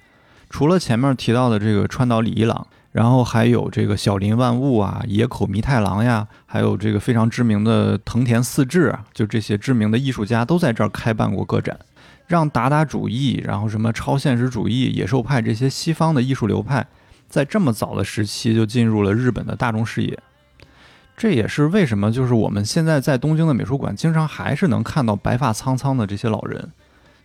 [0.49, 11.76] 除了前面提到的这个川岛李一郎，然后还有这个小林万物啊、野口弥太郎呀，还有这个非常知名的藤田四治啊，就这些知名的艺术家都在这儿开办过个展。
[12.27, 16.87] 让达达主义，然后什么超现实主义、野兽派这些西方的艺术流派，
[17.29, 20.18] 在这么早的时期就进入了日本的大众视野。
[21.16, 26.72] 这也是为什么，就是我们现在在东京的美术馆，经常还是能看到白发苍苍的这些老人。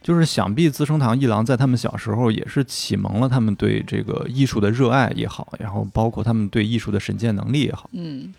[0.02, 7.89] 就是想必资生堂一郎在他们小时候也是启蒙了他们对这个艺术的热爱也好，然后包括他们对艺术的审鉴能力也好。
[7.93, 8.34] 嗯，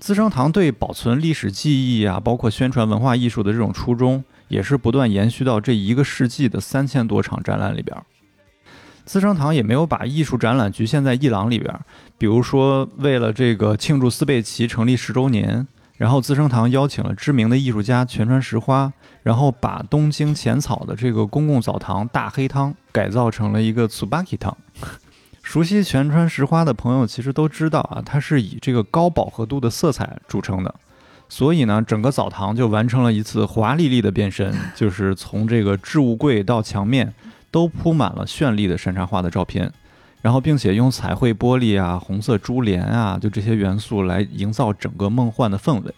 [0.00, 4.24] 资生堂对保存历史记忆啊，包括宣传文化艺术的这种初衷。
[4.48, 7.96] 也是不断延续到这一个世纪的三千多场展览里边，
[9.04, 11.74] 资生堂也没有把艺术展览局限在艺廊里边。
[12.18, 15.66] 比如说，为了这个庆祝斯贝奇成立十周年，
[15.96, 18.92] 然后资生堂邀请了知名的艺术家全川石花，
[19.22, 24.56] 然后把东京浅草的这个公共澡堂大黑汤改造成了一个 Tsubaki 汤。
[25.42, 30.74] 熟悉全川石花的朋友其实都知道啊，它是以这个高饱和度的色彩著称的。
[31.28, 37.12] 所以呢，整个澡堂就完成了一次华丽丽的变身， 就是从这个置物柜到墙面
[37.50, 39.72] 都铺满了绚丽的山茶花的照片，
[40.22, 45.94] 然后并且用彩绘玻璃啊、红色珠帘啊，就这些元素来营造整个梦幻的氛围，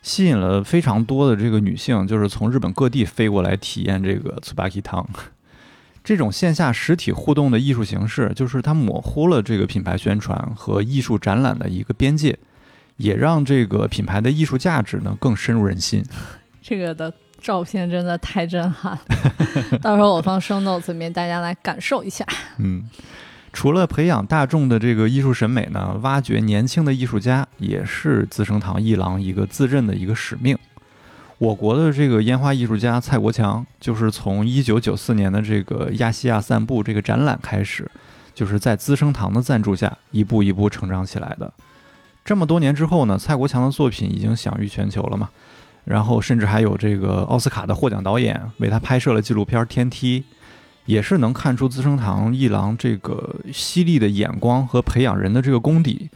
[0.00, 5.06] 吸引了非常多的这个女性，就是从日本各地飞过来体验这个 Tsubaki 汤。
[6.04, 12.36] 这种线下实体互动的艺术形式，就是它模糊了这个品牌宣传和艺术展览的一个边界，
[12.96, 16.04] 也让这个品牌的艺术价值呢更深入人心。
[16.60, 19.00] 这个的照片真的太震撼了，
[19.82, 22.24] 到时候我放生 notes 里面，大家来感受一下。
[22.58, 22.84] 嗯，
[23.52, 30.56] 除了培养大众的这个艺术审美呢，挖掘年轻的艺术家，也是资生堂一郎一个自认的一个使命。
[31.38, 37.90] 我国的这个烟花艺术家蔡国强，就是从一九九四年的这个亚细亚散步这个展览开始，
[38.32, 41.52] 就是在资生堂的赞助下，一步一步成长起来的。
[42.24, 45.28] 这么多年之后呢，蔡国强的作品已经享誉全球了嘛，
[45.84, 50.20] 然后甚至还有这个奥斯卡的获奖导演为他拍摄了纪录片《天梯》，
[50.86, 56.08] 也是能看出资生堂一郎这个犀利的眼光和培养人的这个功底，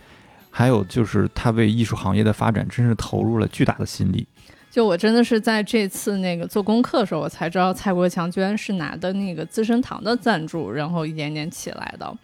[0.50, 4.26] 还有就是他为艺术行业的发展真是投入了巨大的心力。
[4.70, 12.14] 就我真的是在这次那个做功课的时候，我才知道蔡国强居然是拿的那个资生堂的赞助，然后一点点起来的。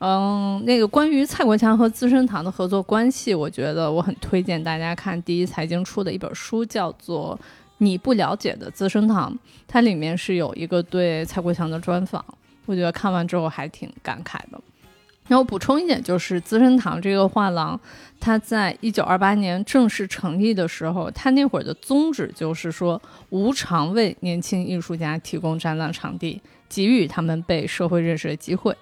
[0.00, 7.38] 嗯，那个关于蔡国强和资生堂的合作关系，我觉得我很推荐大家看第一财经出的一本书，叫做
[7.76, 9.30] 《你不了解的资生堂》，
[9.68, 12.24] 它里面是有一个对蔡国强的专访，
[12.64, 14.58] 我觉得看完之后还挺感慨的。
[15.28, 17.78] 然后补充一点，就是资生堂这个画廊，
[18.18, 26.40] 它在一九二八年正式成立的时候，它那会儿的宗旨就是说，无偿为年轻艺术家提供展览场地，
[26.70, 28.74] 给予他们被社会认识的机会。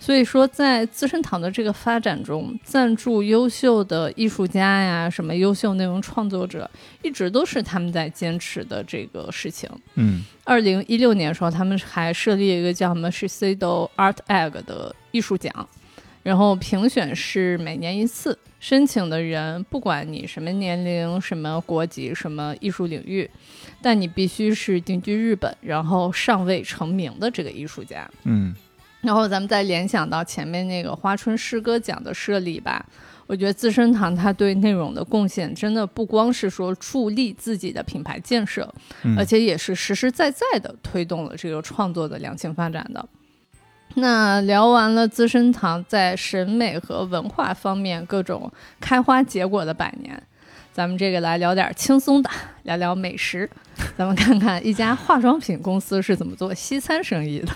[0.00, 6.68] 所以说，在资生堂的这个发展中，赞助优秀的艺术家呀，什么优秀内容创作者，
[7.02, 9.68] 一直都是他们在坚持的这个事情。
[9.96, 15.68] 嗯，二零一六年的时候，他们还设立一个叫什么 Shiseido Art Egg 的艺术奖。
[16.22, 23.28] 然后评选是每年一次，申请的人不管你什么年龄、什么国籍、什么艺术领域，
[23.80, 28.06] 但你必须是定居日本，然后尚未成名的这个艺术家。
[28.24, 28.54] 嗯，
[29.02, 32.84] 然后咱们再联想到前面那个花春诗歌奖的设立吧，
[33.26, 38.72] 我觉得资生堂它对内容的贡献真的不光是说助力自己的品牌建设，
[39.16, 43.08] 而且也是实实在在的推动了这个创作的良性发展的。
[43.94, 50.22] 那聊完了资生堂在审美和文化方面各种开花结果的百年，
[50.72, 52.30] 咱们这个来聊点轻松的，
[52.64, 53.48] 聊聊美食。
[53.96, 57.52] 咱们看看一家化妆品公司是怎么做西餐生意的。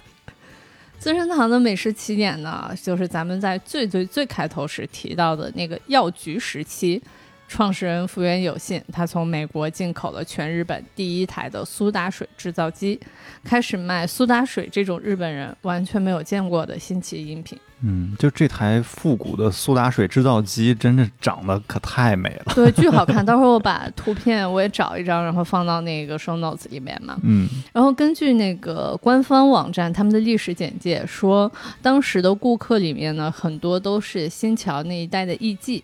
[1.05, 6.99] 资生堂的美食起点呢，就是咱们在最最最开头时提到的那个药局时期。
[7.47, 12.99] 创始人福原有信，他从美国进口了全日本第一台的苏打水制造机，
[13.45, 17.59] 开始卖苏打水这种日本人完全没有见过的新奇饮品。
[17.87, 22.55] 嗯，就这台复古的苏打水制造机，真的长得可太美了。
[22.55, 23.25] 对，巨好看。
[23.25, 27.19] 到时候我把图片我也找一张，然后放到那个 show notes 里面嘛。
[27.23, 27.47] 嗯。
[27.73, 35.83] 然后根据那个官方网站他们的历史简介说，当时的顾客里面呢，很多都是新桥那一带的艺妓。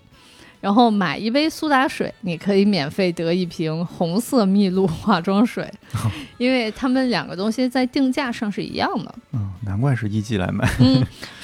[0.61, 5.67] 然后买一杯苏打水，你可以免费得一瓶红色蜜露化妆水，
[6.37, 9.15] 因为他们两个东西在定价上是一样的。
[9.33, 10.71] 嗯，难怪是一季来买。
[10.79, 11.03] 嗯，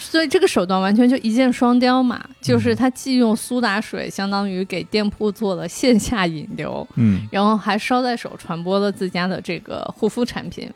[0.09, 10.71] 所以这个手段完全就一箭双雕嘛，就是他既用苏打水，相当于给店铺做了线下引流，嗯，然后还捎带手传播了自家的这个护肤产品。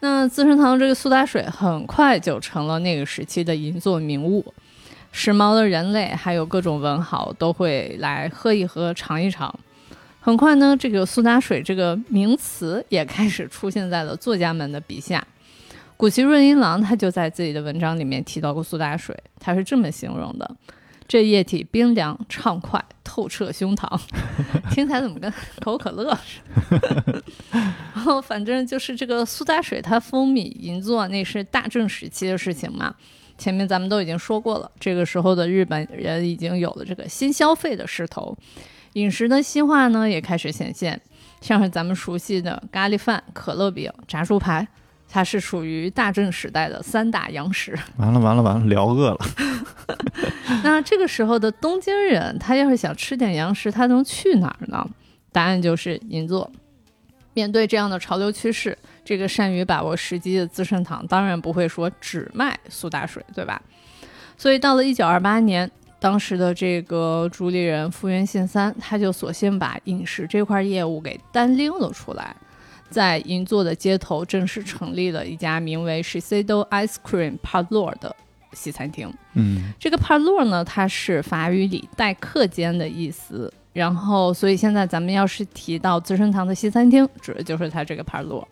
[0.00, 4.44] 那资生堂这个苏打水很快就成了那个时期的银座名物。
[5.10, 9.52] 时髦的人类，还有各种文豪都会来喝一喝、尝一尝。
[10.20, 15.26] 很快呢，这个苏打水这个名词也开始出现在了作家们的笔下。
[15.96, 20.56] 古崎润一郎他就在自己的文章里面提到过苏打水，他是这么形容的：
[21.08, 23.98] 这液体冰凉畅快，透彻胸膛。
[24.70, 26.40] 听起来怎么跟可口可乐似
[26.78, 27.22] 的？
[27.94, 32.94] 然后反正就是这个苏打水，它风靡银座，那是大正时期的事情嘛。
[33.38, 38.36] 前面咱们都已经说过了，这个时候的日本人已经有了这个新消费的势头，
[38.94, 41.00] 饮食的西化呢也开始显现，
[41.40, 44.66] 像是咱们熟悉的咖喱饭、可乐饼、炸猪排，
[45.08, 47.78] 它是属于大正时代的三大洋食。
[47.96, 49.18] 完了完了完了，聊饿了。
[50.62, 54.86] 那这个时候的东京人，他要是想吃点洋食，他能去哪儿呢？
[55.32, 56.50] 答案就是银座。
[57.34, 58.76] 面对这样的潮流趋势。
[59.04, 63.62] 这个善于把握时机的资生堂当然不会说只卖苏打水，对吧？
[64.36, 72.34] 所以到了一九二八年，当时的这个主理人福原信三，他就索性把饮食这块业务给单拎了出来，
[72.90, 78.14] 在银座的街头正式成立了一家名为 Shiseido Ice Cream Parlor 的
[78.52, 79.12] 西餐厅。
[79.34, 83.52] 嗯这个 parlour 呢，它是法语里待客间的意思。
[83.72, 88.42] 然后，所以现在咱们要是提到资生堂的西餐厅，指的就是它这个 parlour。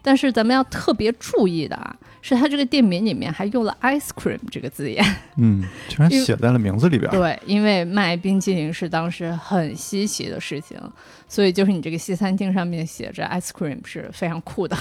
[0.00, 1.94] 但是咱们要特别注意的啊，
[2.26, 5.04] 是它这个店名里面还用了 ice cream 这个字眼。
[5.36, 7.10] 嗯，居然写在了名字里边。
[7.10, 10.80] 对，因为卖冰淇淋是当时很稀奇的事情，
[11.28, 14.74] 所以就是你这个西餐厅上面写着 ice cream 是非常酷的。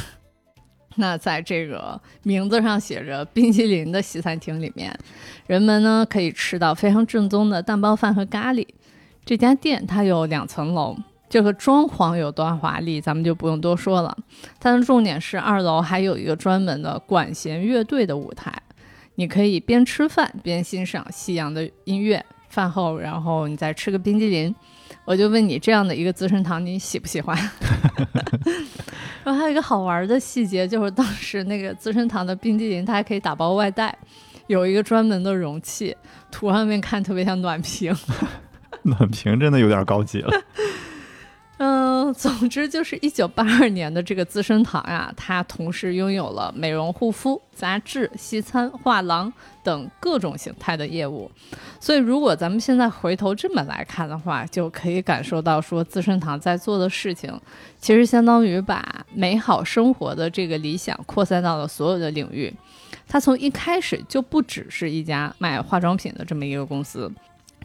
[0.95, 4.97] 那在这个名字上写着冰淇淋的西餐厅里面，
[5.45, 8.65] 人们呢可以吃到非常正宗的蛋包饭和咖喱。
[9.25, 10.95] 这家店它有两层楼，
[11.33, 14.15] 这个装潢有多华丽，咱们就不用多说了。
[14.59, 18.53] 它的重点是二楼还有一个专门的管弦乐队的舞台，
[19.15, 22.23] 你可以边吃饭边欣赏西洋的音乐。
[22.49, 24.53] 饭后，然后你再吃个冰激凌，
[25.05, 27.35] 我就问你，这样的一个资生堂你喜不喜欢？
[29.25, 33.97] 然后还有一个好玩的细节，就是当时那个资生堂的冰激凌，它还可以打包外带，
[34.45, 35.97] 有一个专门的容器，
[36.29, 37.91] 图上面看特别像暖瓶。
[38.85, 40.29] 暖瓶真的有点高级了。
[41.57, 49.31] 嗯， 总之就是一九八二年的这个资生堂呀，它同时拥有了美容护肤、杂志、西餐、画廊
[49.63, 51.31] 等各种形态的业务。
[51.79, 57.31] 所以，如果咱们现在回头这么来看的话，就可以感受到说，资生堂在做的事情，
[57.79, 62.51] 其实相当于把美好生活的这个理想扩散到了所有的领域。
[63.07, 67.11] 它从一开始就不只是一家卖化妆品的这么一个公司。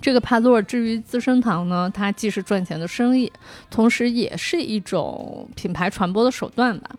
[0.01, 3.31] 这个帕洛至于资生堂呢，它既是赚钱的生意，
[3.71, 6.91] 同时也是一种品牌传播的手段吧。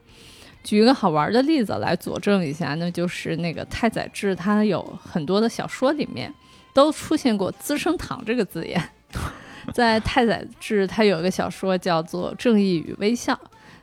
[0.63, 6.31] 举一个好玩的例子来佐证一下，那就是那个太宰治，他有很多的小说里面
[6.73, 8.89] 都出现过“资生堂”这个字眼。
[9.73, 13.33] 在太宰治，他有一个小说叫做《正义与微笑》，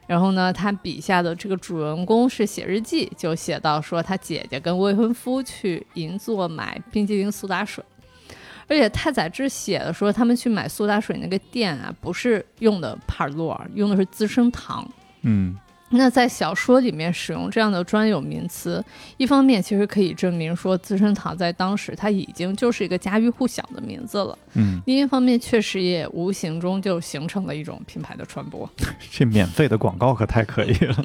[0.06, 7.82] 然后呢，他笔下的这个主人公是写日记，就写到说他姐姐跟未婚夫去银座买冰激凌苏打水。
[8.68, 14.86] 而且太宰治写的说，他们去买苏打水那个店啊，不是用的帕洛，用的是资生堂。
[15.22, 15.56] 嗯，
[15.90, 18.84] 那在小说里面使用这样的专有名词，
[19.16, 24.36] 一方面其实可以证明说资生堂在当时它已经就是一个家喻户晓的名字了。
[24.54, 28.68] 嗯，另一方面确实也无形中就形成了一种品牌的传播。
[29.12, 31.04] 这免费的广告可太可以了。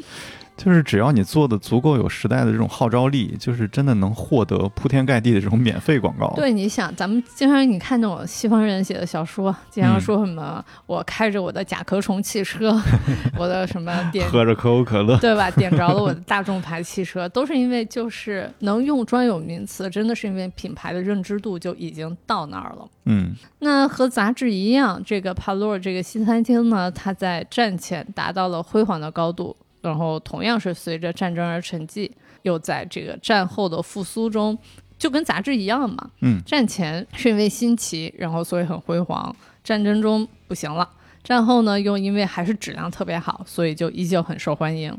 [0.63, 6.31] 就是只要你做的足够有时代的这种号召力，就是真的能获得铺天盖地的这种免费广告。
[6.35, 12.79] 对，你想，咱们经常你看那种西方人写的小说，经常说什么、我开着我的甲壳虫汽车，
[13.39, 15.49] 我的什么点喝着可口可乐，对吧？
[15.49, 22.87] 点着了我的大众牌汽车，都是因为就是能用专有名词，真的是因为品牌的认知度就已经到那儿了。
[23.05, 32.09] 嗯那和杂志一样，这个帕洛这个西餐厅呢，它在战前达到了辉煌的高度，然后同样是随着战争而沉寂，
[32.43, 34.57] 又在这个战后的复苏中，
[34.97, 36.09] 就跟杂志一样嘛。
[36.21, 40.87] 嗯战前是因为新奇，然后所以很辉煌，战争中不行了，
[41.23, 44.95] 战后呢又因为还是质量特别好，所以就依旧很受欢迎。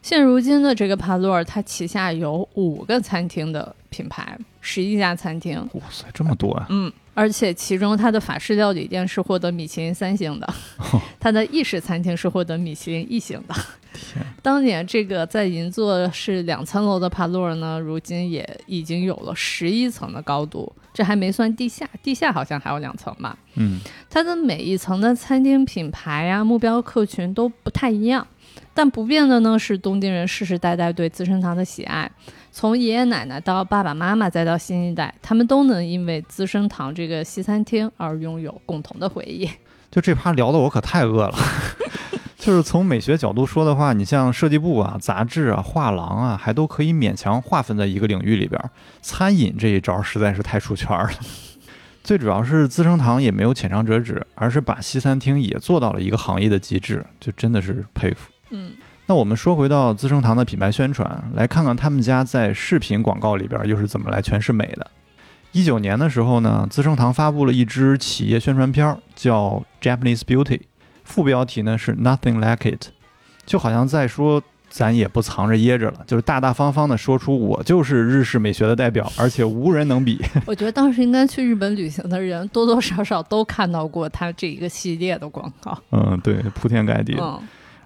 [0.00, 4.38] 现如今的这个帕洛尔，它旗下有五个餐厅的品牌，
[4.70, 6.66] 十一家餐厅，哇塞，这么多啊！
[6.68, 10.54] 嗯，而且其中它的法式料理店是获得米其林三星的，
[11.18, 13.54] 它的意式餐厅是获得米其林一星的。
[13.94, 23.38] 天，当年这个在银座是两层楼的帕洛尔呢，如今也已经有了十一层的高度，这还没算地下，地下好像还有两层吧。
[23.54, 28.26] 嗯它的每一层的餐厅品牌啊、目标客群都不太一样，
[28.74, 32.10] 但不变的呢是东京人世世代代对资生堂的喜爱，
[32.58, 39.48] 从爷爷奶奶到爸爸妈妈再到新一代，他们都能因为资生堂这个西餐厅而拥有共同的回忆。
[39.92, 41.38] 就这趴聊的我可太饿了。
[42.36, 48.68] 就是从美学角度说的话，你像设计部啊、杂志啊、画廊啊，还都可以勉强划分在一个领域里边儿。
[49.02, 51.10] 餐饮这一招实在是太出圈了。
[52.02, 58.32] 最主要是资生堂也没有浅尝辄止，而是把西餐厅也做到了一个行业的极致，就真的是佩服。
[58.50, 58.72] 嗯，
[59.08, 64.86] 那我们说回到资生堂的品牌宣传，来看看他们家在视频广告里边又是怎么来诠释美的。
[65.52, 70.44] 一九年的时候呢，资生堂发布了一支企业宣传片儿，叫《Japanese Beauty》，
[71.04, 72.88] 副标题呢是 “Nothing Like It”，
[73.46, 80.22] 就好像在说咱也不藏着掖着了，就是大大方方的说出我就是日式美学的代表，而且无人能比。
[80.44, 85.78] 我觉得当时应该去日本旅行的人多多少少都看到过它这一个系列的广告。
[85.92, 87.18] 嗯，对，铺天盖地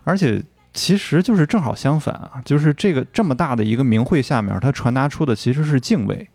[0.03, 0.43] 而且
[0.75, 6.29] 其实就是正好相反啊，就是这个这么大的一个名讳下面，它传达出的其实是敬畏，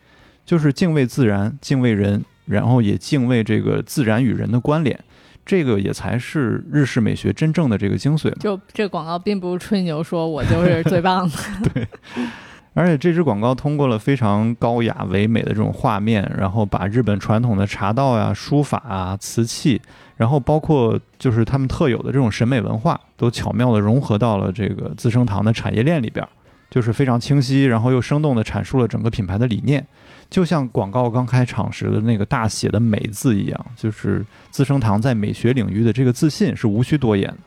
[0.46, 5.00] 就是敬畏自然、敬畏人，然后也敬畏这个自然与人的关联，
[5.46, 8.38] 这个也才是日式美学真正的这个精髓嘛。
[8.40, 11.88] 就这广告并不是吹牛说我就是最棒的。
[12.78, 19.82] 而且这支广告通过了非常高雅唯美的这种画面，然后把日本传统的茶道呀、书法啊、瓷器，
[20.15, 26.23] 然后包括就是他们特有的这种审美文化，都巧妙地融合到了这个资生堂的产业链里边，
[26.69, 29.84] 就是非常清晰，然后又生动地阐述了整个品牌的理念，
[30.30, 37.38] 就像广告刚开场时的那个大写的“美”字一样，就是资生堂在美学领域的这个自信是无需多言的。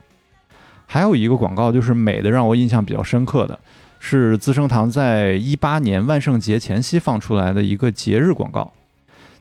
[0.86, 3.56] 还有一个广告就是美的让我印象比较深刻的。
[4.02, 8.72] 是资生堂在一八年万圣节前夕放出来的一个节日广告，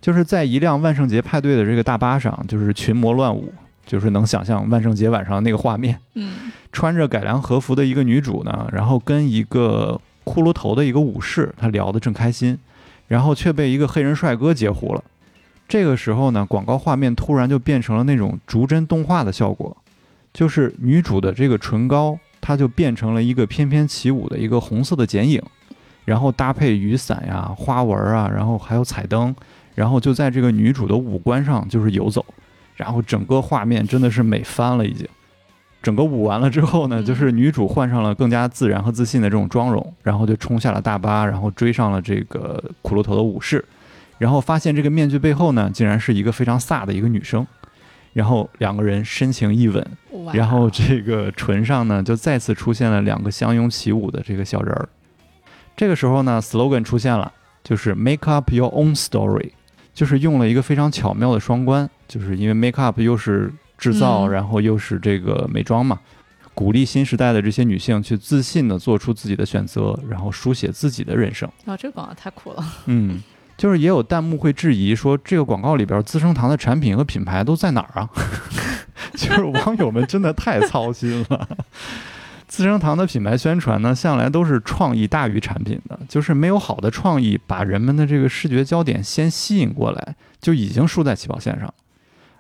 [0.02, 3.52] 就是在一辆万圣节派对的这个大巴上，就是群魔乱舞，
[3.86, 5.98] 就是能想象万圣节晚上那个画面。
[6.16, 12.60] 嗯，穿着改良和服的一个女主呢，然后跟一个骷髅头的一个武士，他聊得正开心，
[13.08, 15.02] 然后却被一个黑人帅哥截胡了。
[15.70, 19.78] 这个时候呢，广告画面突然就变成了那种逐帧动画的效果，
[20.34, 22.20] 就是女主的这个唇膏。
[22.42, 25.42] 它就变成了一个翩翩起舞的一个红色的剪影，
[26.06, 29.36] 然后搭配雨伞呀、花纹啊，然后还有彩灯，
[29.76, 32.26] 然后就在这个女主的五官上就是游走，
[32.76, 35.08] 然后整个画面真的是美翻了已经。
[35.82, 43.64] 整个舞完了之后呢，就是女主换上了更加自然和自信的这种妆容，然后就冲下了大巴，然后追上了这个骷髅头的武士，
[44.18, 47.48] 然后发现这个面具背后呢，竟然是一个非常飒的一个女生。
[48.14, 49.86] 然后两个人深情一吻，
[50.34, 54.90] 然后这个唇上呢就再次出现了两个相拥起舞的这个小人儿。
[55.78, 57.32] 这个时候呢，slogan 出现了，
[57.64, 59.52] 就是 make up your own story，
[59.94, 66.00] 就是用了一个非常巧妙的双关，就是因为 make up 又是制造，然后又是这个美妆嘛，
[66.54, 71.50] 鼓励新时代的这些女性去自信的做出自己的选择，然后书写自己的人生。
[71.66, 72.66] 啊，这个广告太酷了。
[72.88, 73.22] 嗯。
[73.60, 78.10] 就是也有弹幕会质疑说，这个广告里边资生堂的产品和品牌都在哪儿啊？
[79.18, 81.46] 就是网友们真的太操心了。
[82.48, 91.72] 资生堂的品牌宣传呢，向来都是创意大于产品的，就是没有好的创意，把人们的这个视觉焦点先吸引过来，就已经输在起跑线上。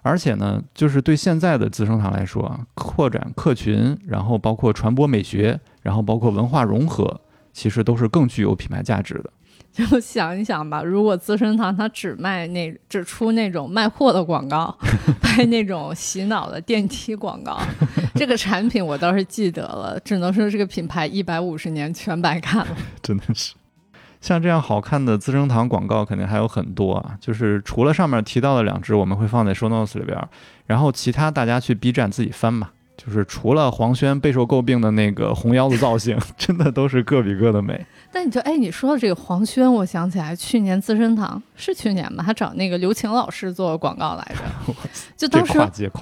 [0.02, 7.20] 而且呢，就是对现在的资生堂来说啊，扩展客群，然后包括传播美学，然后包括文化融合，
[7.52, 9.30] 其实都是更具有品牌价值的。
[9.72, 14.76] 就想一想吧，如果资生堂它只卖那只出那种卖货的广告，
[15.22, 17.60] 拍那种洗脑的电梯广告，
[18.16, 22.68] 这个产品我倒是记得了，只能说这个品牌一百五十年全白干了。
[23.02, 23.54] 真的是，
[24.20, 30.18] 像这样好看的资生堂广告肯定还有很多啊，就是除了上面提到的两支，我们会放在 show notes 里边，
[30.66, 32.72] 然后其他大家去 B 站自己翻吧。
[33.02, 37.86] 就是除了黄轩备受诟病的那个红腰子造型， 真的都是个比个的美。
[38.12, 44.74] 但你就哎，你说的这个黄轩，我想起来去年资生堂是去年吧，他找那个刘晴老师做广告来着，
[45.16, 45.58] 就当时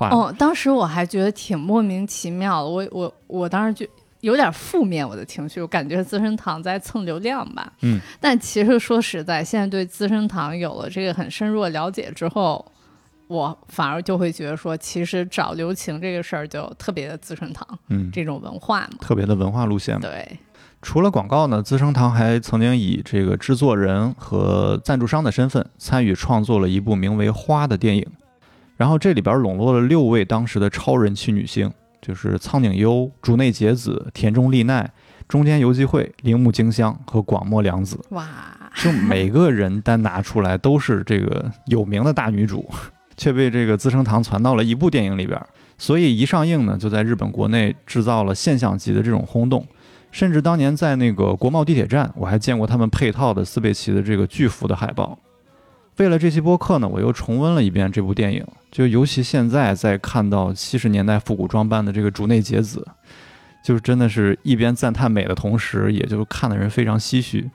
[0.10, 2.68] 哦，当时我还觉得挺莫名其妙的。
[2.70, 3.86] 我我我当时就
[4.22, 7.72] 有点负面我的情绪，我感觉资生堂在蹭流量吧。
[7.82, 12.66] 嗯，但其实说实在，现在对资生堂有了这个很深入的了解之后。
[13.28, 20.02] 我反而就会觉得说，其实找刘晴这个事儿就特别的资生堂，嗯，这种文化嘛，特别的文化路线嘛。
[20.02, 20.40] 对，
[20.82, 28.06] 除了广告呢，资生堂还曾经以这个制作人和赞助商的身份参与创作了一部名为《花》的电影，
[28.78, 31.70] 然后这里边笼络了六位当时的超人气女星，
[32.02, 34.90] 就是苍井优、竹内结子、田中丽奈、
[35.28, 38.00] 中间游纪惠、铃木京香和广末凉子。
[38.12, 38.26] 哇，
[38.76, 42.66] 就每个人单拿出来都是这个有名的大女主。
[43.18, 45.42] 却被这个资生堂传到了一部电影里边，
[45.78, 49.68] 所以一上映呢，就在日本国内制造了现象级的这种轰动，
[50.12, 55.20] 甚至当年在那个国贸地铁站，我还见过他们配套的斯贝奇的这个巨幅的海报。
[55.98, 62.88] 为了这期播客呢，我又重温了一遍这部电影，就尤其现在在看到七十年代复古装扮的这个竹内结子，
[63.64, 67.50] 就是真的是一边赞叹美的同时，也就看的人非常唏嘘。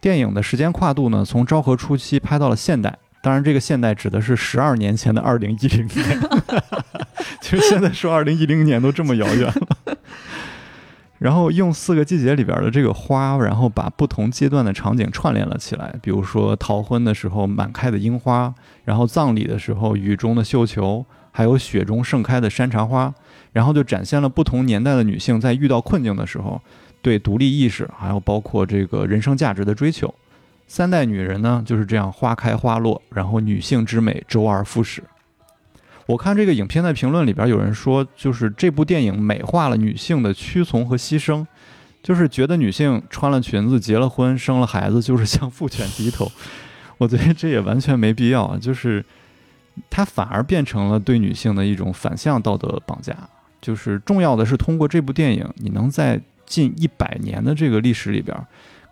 [0.00, 2.98] 电影的时间跨度呢，从昭和初期拍到了现代。
[3.26, 6.20] 当然，这个现代指的是十二年前的二零一零年，
[7.42, 9.98] 其实现在说二零一零年都这么遥远了。
[11.18, 15.92] 然后用四个季节里边的这个花，然后把不同阶段的场景串联了起来。
[16.00, 18.54] 比如说逃婚的时候满开的樱花，
[18.84, 23.12] 然后葬礼的时候雨中的绣球，还有雪中盛开的山茶花，
[23.52, 26.62] 然后就展现了不同年代的女性在遇到困境的时候
[27.02, 30.14] 对独立意识，还有包括这个人生价值的追求。
[30.66, 35.02] 三代女人呢就是这样花开花落，然后女性之美周而复始。
[36.06, 41.44] 我看这个影片的评论里边有人说，就是这部电影美化了女性的屈从和牺牲，
[42.02, 46.30] 就是觉得女性穿了裙子、结了婚、生了孩子就是向父权低头。
[46.98, 49.04] 我觉得这也完全没必要，就是
[49.90, 53.16] 它反而变成了对女性的一种反向道德绑架。
[53.60, 58.36] 就是重要的是通过这部电影，你能在近一百年的这个历史里边。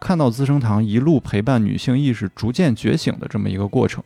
[0.05, 4.05] 看到资生堂一路陪伴女性意识逐渐觉醒的这么一个过程，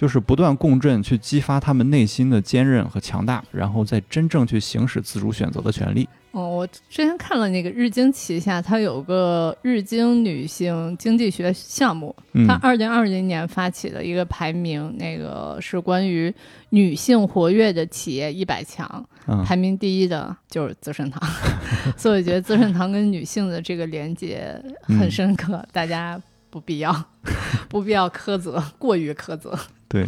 [0.00, 6.08] 就是不断共振去激发他们内心的坚韧和强大，然后再真正去行使自主选择的权利。
[6.30, 16.34] 哦，我之前看了那个日经旗下，它有个日经女性经济学项目，嗯它二零二零年发起的一个排名，那个是关于
[16.70, 21.20] 女性活跃的企业一百强，嗯排名第一的就是资生堂，
[21.94, 24.58] 所以我觉得资生堂跟女性的这个连接
[24.98, 27.04] 很深刻，大家不必要
[27.68, 29.58] 不必要苛责，过于苛责。
[29.90, 30.06] 对，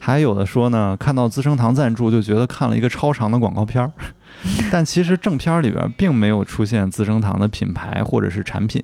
[0.00, 3.92] 还有的说呢，看到资生堂赞助就觉得看了一个超长的广告片儿，
[4.72, 8.82] 但其实正片里边并没有出现资生堂的品牌或者是产品，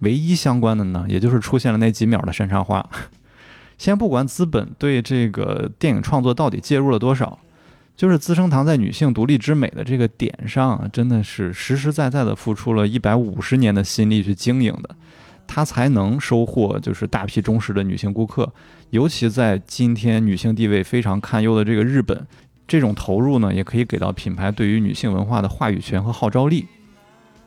[0.00, 2.84] 唯一相关的呢，也就是出现了那几秒的山茶花。
[3.78, 7.38] 先不管资本对这个电影创作到底介入了多少，
[7.96, 14.96] 就是资生堂在女性独立之美的这个点上，真的是实实在在的付出了一百五十年的心力去经营的，
[15.46, 18.52] 它才能收获就是大批忠实的女性顾客。
[18.90, 22.26] 尤其在今天女性地位非常堪忧的这个日本，
[22.66, 26.66] 这种投入呢，也可以给到品牌对于女性文化的话语权和号召力。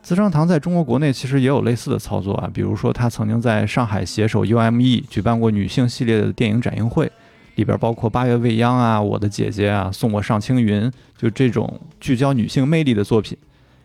[0.02, 7.12] 资生堂在中国国内其实也有类似的操作啊，比如说它曾经在上海携手 UME 举办过女性系列的电影展映会，
[7.56, 10.84] 里边包括《八月未央》啊、《我的姐姐》啊、《送我上青云》，
[11.18, 13.38] 就这种聚焦女性魅力的作品，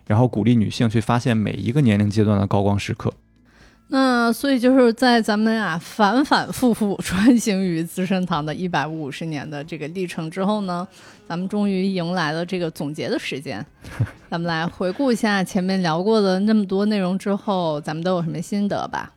[0.06, 3.12] 然后鼓励女性去发现每一个年龄阶段的高光时刻。
[3.90, 10.86] 那所以就是在咱们啊反反复复 穿行于资生堂的一百五十年的这个历程之后呢，
[11.26, 13.64] 咱们终于迎来了这个总结的时间。
[14.30, 19.10] 咱们来回顾一下前面聊过的那么多内容之后，咱们都有什么心得吧？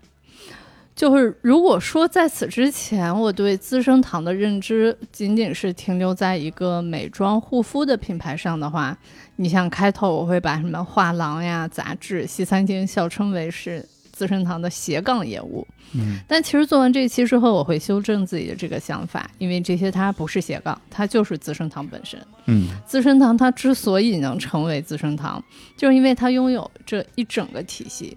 [0.95, 8.97] 就是如果说在此之前，我对资生堂的认知仅仅是停留在一个美妆护肤的品牌上的话，
[9.35, 13.85] 你像开头我会把什么画廊呀、杂志、西餐厅笑称为是
[14.21, 15.67] 资生堂的斜杠业务。
[15.93, 22.19] 嗯，但其实做完这一期之后，我会修正自己的这个想法，因为这些它不是斜杠，它就是资生堂本身。
[22.45, 25.43] 嗯资生堂它之所以能成为资生堂，
[25.75, 28.15] 就是因为它拥有这一整个体系。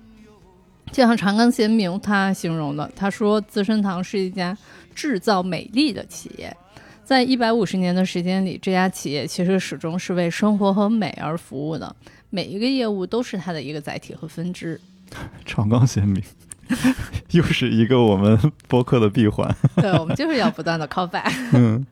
[0.92, 4.56] 就像长庚贤明他形容的，他说资生堂是一家
[4.94, 6.54] 制造美丽的企业。
[7.02, 11.96] 在一百五十年的时间里，这家企业其实始终是为生活和美而服务的，
[12.30, 14.80] 每一个业务都是它的一个载体和分支。
[15.44, 16.22] 长冈贤明，
[17.32, 18.38] 又是一个我们
[18.68, 19.54] 播客的闭环。
[19.76, 21.32] 对，我们就是要不断的 call back。
[21.52, 21.84] 嗯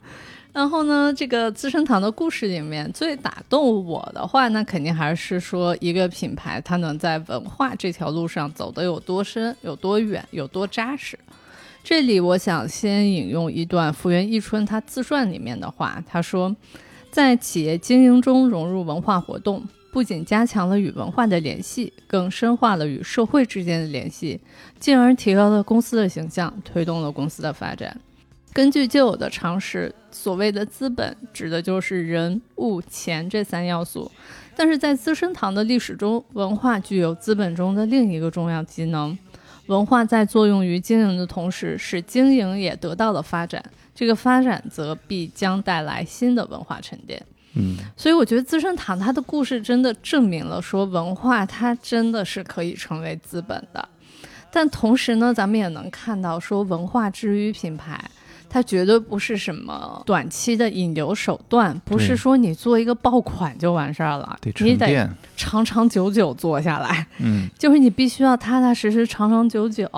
[0.52, 11.18] 然后呢，这个资生堂的故事里面最打动我的话，那肯定还是说一个品牌它能在文化这条路上走得有多深、有多远、有多扎实。
[11.82, 16.54] 这里我想先引用一段福原一春他自传里面的话，他说，
[17.10, 24.40] 在企业经营中融入文化活动，不仅加强了与文化的联系，更深化了与社会之间的联系，
[24.80, 28.01] 进而提高了公司的形象，推动了公司的发展。
[28.55, 34.11] 根据旧有的常识，所谓的资本指的就是人、物、钱这三要素。
[34.57, 39.16] 但是在资生堂的历史中，文化具有资本中的另一个重要机能。
[39.66, 43.62] 文化在作用于经营的同时，使经营也得到了发展。
[43.95, 47.22] 这个发展则必将带来新的文化沉淀。
[47.55, 53.89] 嗯所以我觉得资生堂它的故事真的证明了说文化它真的是可以成为资本的，
[54.51, 58.01] 但同时呢，咱们也能看到说文化之于品牌。
[58.55, 65.09] 它绝对不是什么短期的引流手段，不是说你做一个爆款就完事儿了，得你得。
[65.39, 67.06] 长长久久做下来。
[67.20, 69.89] 嗯 就是你必须要踏踏实实、长长久久，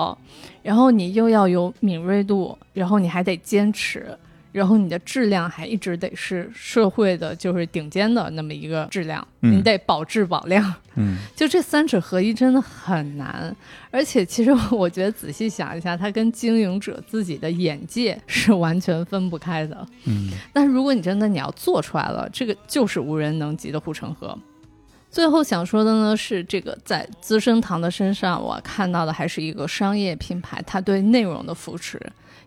[0.63, 4.17] 然后你又要有敏锐度，然后你还得坚持，
[4.55, 10.73] 然后你的质量还一直得是社会的就是顶尖的那么一个质量，嗯你得保质保量。
[10.95, 13.53] 嗯 就这三者合一真的很难，
[13.91, 19.85] 而且其实我觉得仔细想一下，它跟经营者自己的眼界是完全分不开的。
[20.05, 24.37] 嗯但是如果你真的你要做出来了，这个就是无人能及的护城河。
[25.11, 31.99] 最后想说的呢是，这个在资生堂的身上，我看到的还是一个商业品牌，它对内容的扶持。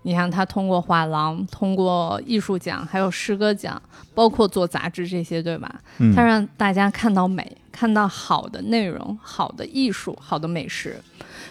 [0.08, 3.80] 你看，他通过画廊、通过艺术奖，还有诗歌奖，
[4.14, 5.82] 包括做杂志这些，对吧？
[5.98, 10.98] 嗯，它让大家看到美，看到好的内容、好的艺术、好的美食。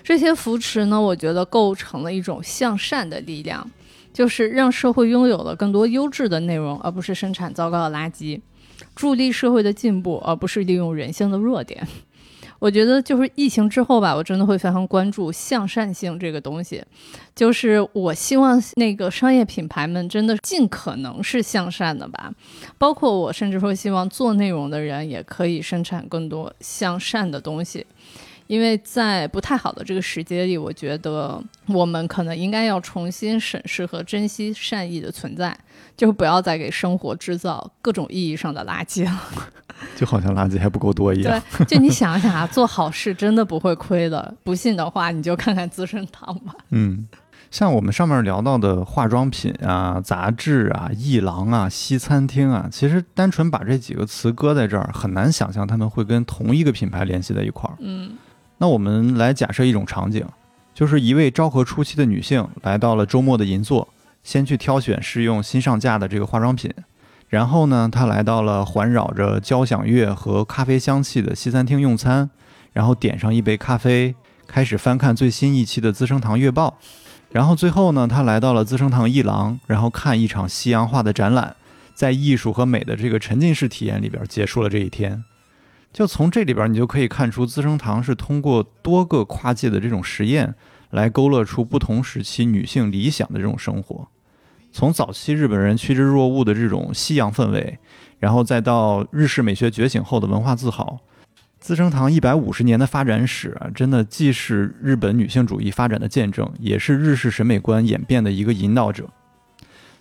[0.03, 3.69] 这些扶持呢，我觉得构成了一种向善的力量，
[4.11, 8.41] 就是让社会拥有了更多优质的内容，而不是生产糟糕的垃圾，
[8.95, 11.87] 助力社会的进步，而不是利用人性的弱点。
[12.59, 16.83] 我觉得就是疫情之后吧，我真的会非常关注向善性这个东西。
[17.35, 22.33] 就是我希望那个商业品牌们真的尽可能是向善的吧，
[22.77, 27.85] 包括我甚至说希望做内容的人也可以生产更多向善的东西。
[28.47, 35.57] 因为在不太好的这个时节里，我觉得我们可能应该要重新审视和珍惜善意的存在，
[35.95, 39.21] 就是不要再给生活制造各种意义上的垃圾了。
[39.95, 41.41] 就好像垃圾还不够多一样。
[41.57, 44.33] 对，就你想想啊，做好事真的不会亏的。
[44.43, 46.55] 不信的话，你就看看资生堂吧。
[46.71, 47.07] 嗯，
[47.51, 57.75] 像我们上面聊到的化妆品啊、杂志啊、艺廊啊、西餐厅啊，其实单纯把这几个词搁在这儿，很难想象他们会跟同一个品牌联系在一块儿。
[57.79, 58.17] 嗯
[58.59, 60.25] 那我们来假设一种场景，
[60.73, 63.87] 就是一位昭和初期的女性来到了周末的银座，
[64.23, 66.71] 先去挑选试用新上架的这个化妆品，
[67.29, 72.29] 然后呢，她来到了环绕着交响乐和咖啡香气的西餐厅用餐，
[72.73, 74.15] 然后点上一杯咖啡，
[74.47, 76.77] 开始翻看最新一期的资生堂月报，
[77.31, 81.55] 然后最后呢，她来到了资生堂一廊，然后看一场西洋画的展览，
[81.93, 85.23] 在艺术和美的这个沉浸式体验里边结束了这一天。
[85.97, 90.53] 就从这里边，你就可以看出资生堂是通过多个跨界的这种实验，
[90.91, 94.07] 来勾勒出不同时期女性理想的这种生活。
[94.71, 97.79] 从早期日本人趋之若鹜的这种西洋氛围，
[98.19, 100.99] 然后再到日式美学觉醒后的文化自豪，
[101.59, 109.09] 资生堂一百五十年的发展史啊，真的既是日本女性主义发展的见证，也是日式审美观演变的一个引导者。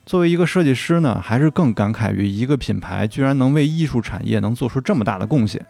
[0.05, 5.65] 作为一个设计师呢，还是更感慨于一个品牌居然能为艺术产业能做出这么大的贡献。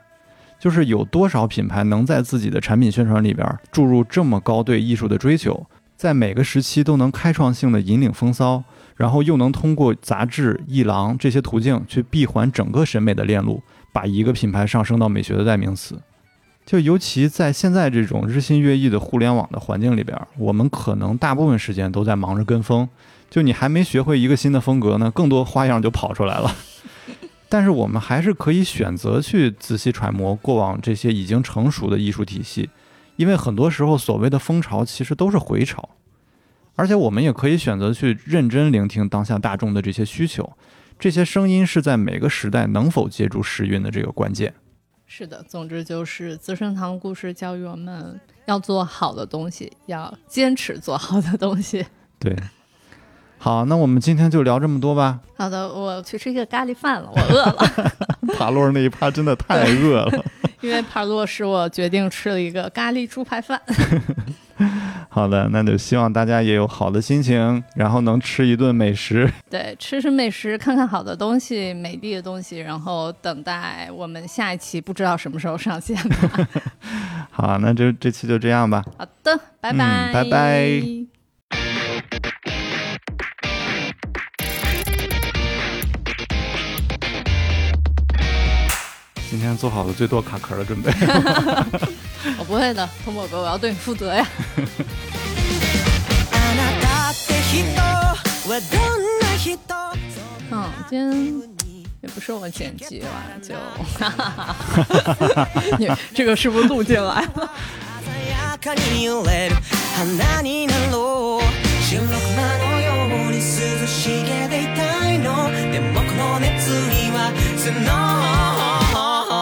[0.58, 5.66] 就是有多少品牌能在自己的产品宣传里边注入这么高对艺术的追求，
[5.96, 8.64] 在每个时期都能开创性的引领风骚，
[8.96, 13.62] 然后又能通过杂志、艺廊这些途径去闭环整个审美的链路，
[13.92, 16.00] 把一个品牌上升到美学的代名词。
[16.64, 22.88] 就尤其在现在这种日新月异的互联网的环境里边，我们可能大部分时间都在忙着跟风。
[23.30, 26.50] 就你还没学会一个新的风格呢，更多花样就跑出来了。
[27.48, 32.68] 但是我们还是可以选择去仔细揣摩过往这些已经成熟的艺术体系，
[33.16, 35.90] 因为很多时候所谓的风潮其实都是回潮，
[36.74, 40.52] 而且我们也可以选择去认真聆听当下大众的这些需求，
[40.98, 44.52] 这些声音是在每个时代能否接住时运的这个关键。
[45.06, 51.86] 是的，总之就是资生堂故事教育我们要做好的东西，要坚持做好的东西。
[52.18, 52.36] 对，
[53.38, 55.20] 好，那我们今天就聊这么多吧。
[55.36, 57.92] 好的，我去吃一个咖喱饭了，我饿了。
[58.36, 60.24] 帕洛那一趴真的太饿了。
[60.62, 63.60] 因为帕洛使我决定吃了一个咖喱猪排饭。
[65.08, 69.30] 好的，那就希望大家也有好的心情，然后能吃一顿美食。
[69.48, 76.48] 对，吃吃美食，看看好的东西、美丽的东西，然后等待我们下一期不知道什么时候上线吧。
[77.30, 78.82] 好，那就这期就这样吧。
[78.98, 81.05] 好的，拜拜，嗯拜拜。
[89.35, 90.91] 今天做好了最多卡壳的准备。
[92.37, 94.27] 我不会的，通宝哥，我要对你负责呀。
[96.31, 99.57] あなたって人はどんな人
[100.51, 101.09] 嗯，今天
[102.01, 103.55] 也不是我剪辑完就，
[105.77, 107.49] 你这个是不是录进来了？
[108.03, 109.07] 鮮やかに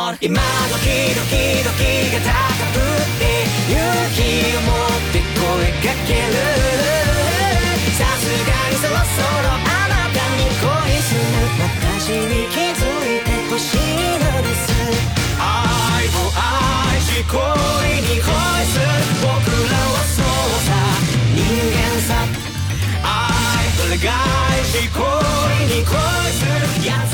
[0.05, 1.81] 今時々時
[2.13, 2.37] が高
[2.75, 3.25] ぶって
[3.73, 3.81] 勇
[4.13, 5.41] 気を持って声
[5.81, 6.37] かける
[7.97, 11.25] さすがにそろそろあなたに恋する
[11.57, 12.85] 私に気づ
[13.17, 14.69] いてほしいのです
[15.41, 17.41] 愛を愛し恋
[18.05, 18.29] に恋
[18.69, 18.85] する
[19.23, 19.33] 僕
[19.73, 20.25] らはそう
[20.61, 20.69] さ
[21.33, 21.41] 人
[21.73, 22.13] 間さ
[23.03, 24.05] 愛と願
[24.61, 25.01] いし恋
[25.65, 25.97] に恋
[26.29, 27.14] するやつ